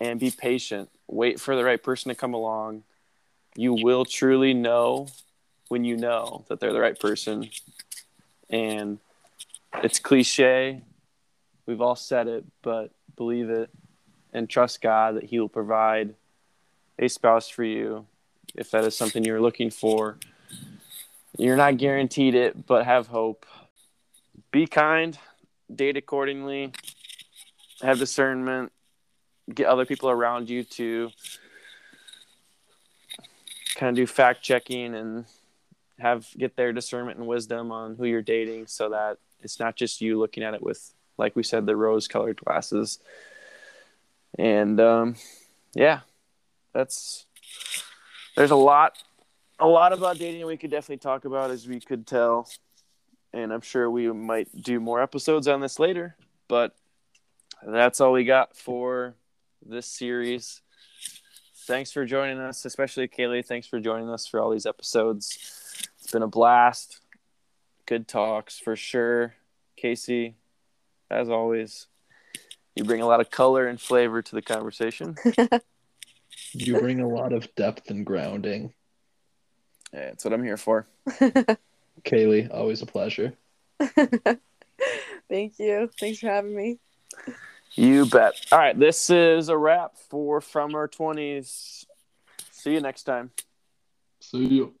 And 0.00 0.18
be 0.18 0.30
patient. 0.30 0.90
Wait 1.06 1.38
for 1.40 1.54
the 1.56 1.64
right 1.64 1.82
person 1.82 2.08
to 2.08 2.14
come 2.14 2.34
along. 2.34 2.82
You 3.56 3.74
will 3.74 4.04
truly 4.04 4.54
know 4.54 5.06
when 5.68 5.84
you 5.84 5.96
know 5.96 6.44
that 6.48 6.58
they're 6.60 6.72
the 6.72 6.80
right 6.80 6.98
person. 6.98 7.48
And 8.50 8.98
it's 9.82 9.98
cliche. 9.98 10.82
We've 11.66 11.80
all 11.80 11.96
said 11.96 12.28
it, 12.28 12.44
but 12.62 12.90
believe 13.16 13.50
it 13.50 13.70
and 14.32 14.48
trust 14.48 14.82
God 14.82 15.16
that 15.16 15.24
He 15.24 15.38
will 15.38 15.48
provide 15.48 16.14
a 16.98 17.08
spouse 17.08 17.48
for 17.48 17.64
you 17.64 18.06
if 18.54 18.70
that 18.70 18.84
is 18.84 18.96
something 18.96 19.24
you're 19.24 19.40
looking 19.40 19.70
for. 19.70 20.18
You're 21.38 21.56
not 21.56 21.78
guaranteed 21.78 22.34
it, 22.34 22.66
but 22.66 22.84
have 22.84 23.08
hope. 23.08 23.46
Be 24.50 24.66
kind, 24.66 25.18
date 25.74 25.96
accordingly, 25.96 26.72
have 27.82 27.98
discernment, 27.98 28.70
get 29.52 29.66
other 29.66 29.84
people 29.84 30.10
around 30.10 30.48
you 30.48 30.62
to 30.64 31.10
kind 33.74 33.90
of 33.90 33.96
do 33.96 34.06
fact 34.06 34.42
checking 34.42 34.94
and 34.94 35.24
have 35.98 36.26
get 36.36 36.56
their 36.56 36.72
discernment 36.72 37.18
and 37.18 37.26
wisdom 37.26 37.72
on 37.72 37.96
who 37.96 38.04
you're 38.04 38.22
dating 38.22 38.66
so 38.66 38.90
that 38.90 39.18
it's 39.42 39.58
not 39.58 39.76
just 39.76 40.00
you 40.00 40.18
looking 40.18 40.42
at 40.42 40.54
it 40.54 40.62
with 40.62 40.92
like 41.16 41.36
we 41.36 41.42
said 41.42 41.66
the 41.66 41.76
rose 41.76 42.08
colored 42.08 42.36
glasses. 42.36 42.98
And 44.38 44.80
um, 44.80 45.16
yeah 45.74 46.00
that's 46.72 47.26
there's 48.36 48.50
a 48.50 48.56
lot 48.56 48.98
a 49.60 49.66
lot 49.66 49.92
about 49.92 50.18
dating 50.18 50.44
we 50.46 50.56
could 50.56 50.70
definitely 50.70 50.98
talk 50.98 51.24
about 51.24 51.50
as 51.50 51.66
we 51.66 51.80
could 51.80 52.06
tell. 52.06 52.48
And 53.32 53.52
i'm 53.52 53.60
sure 53.60 53.90
we 53.90 54.10
might 54.12 54.48
do 54.60 54.80
more 54.80 55.02
episodes 55.02 55.48
on 55.48 55.60
this 55.60 55.78
later 55.78 56.16
but 56.48 56.74
that's 57.66 58.00
all 58.00 58.12
we 58.12 58.24
got 58.24 58.56
for 58.56 59.14
this 59.64 59.86
series. 59.86 60.60
Thanks 61.66 61.90
for 61.90 62.04
joining 62.04 62.38
us 62.38 62.64
especially 62.64 63.08
kaylee. 63.08 63.44
Thanks 63.44 63.66
for 63.66 63.80
joining 63.80 64.10
us 64.10 64.26
for 64.26 64.40
all 64.40 64.50
these 64.50 64.66
episodes. 64.66 65.38
It's 65.98 66.12
been 66.12 66.22
a 66.22 66.28
blast. 66.28 67.00
Good 67.86 68.06
talks 68.06 68.58
for 68.58 68.76
sure. 68.76 69.34
Casey 69.76 70.36
as 71.10 71.28
always 71.28 71.86
you 72.74 72.84
bring 72.84 73.00
a 73.00 73.06
lot 73.06 73.20
of 73.20 73.30
color 73.30 73.66
and 73.66 73.80
flavor 73.80 74.22
to 74.22 74.34
the 74.34 74.42
conversation 74.42 75.16
You 76.52 76.78
bring 76.78 77.00
a 77.00 77.08
lot 77.08 77.32
of 77.32 77.52
depth 77.56 77.90
and 77.90 78.06
grounding. 78.06 78.72
yeah, 79.92 80.06
that's 80.10 80.24
what 80.24 80.32
i'm 80.34 80.44
here 80.44 80.56
for 80.56 80.86
Kaylee, 82.04 82.52
always 82.52 82.82
a 82.82 82.86
pleasure. 82.86 83.32
Thank 85.28 85.58
you. 85.58 85.88
Thanks 85.98 86.18
for 86.18 86.28
having 86.28 86.54
me. 86.54 86.78
You 87.74 88.06
bet. 88.06 88.34
All 88.52 88.58
right, 88.58 88.78
this 88.78 89.08
is 89.10 89.48
a 89.48 89.56
wrap 89.56 89.96
for 89.96 90.40
From 90.40 90.74
Our 90.74 90.88
20s. 90.88 91.86
See 92.50 92.72
you 92.72 92.80
next 92.80 93.04
time. 93.04 93.30
See 94.20 94.44
you. 94.44 94.74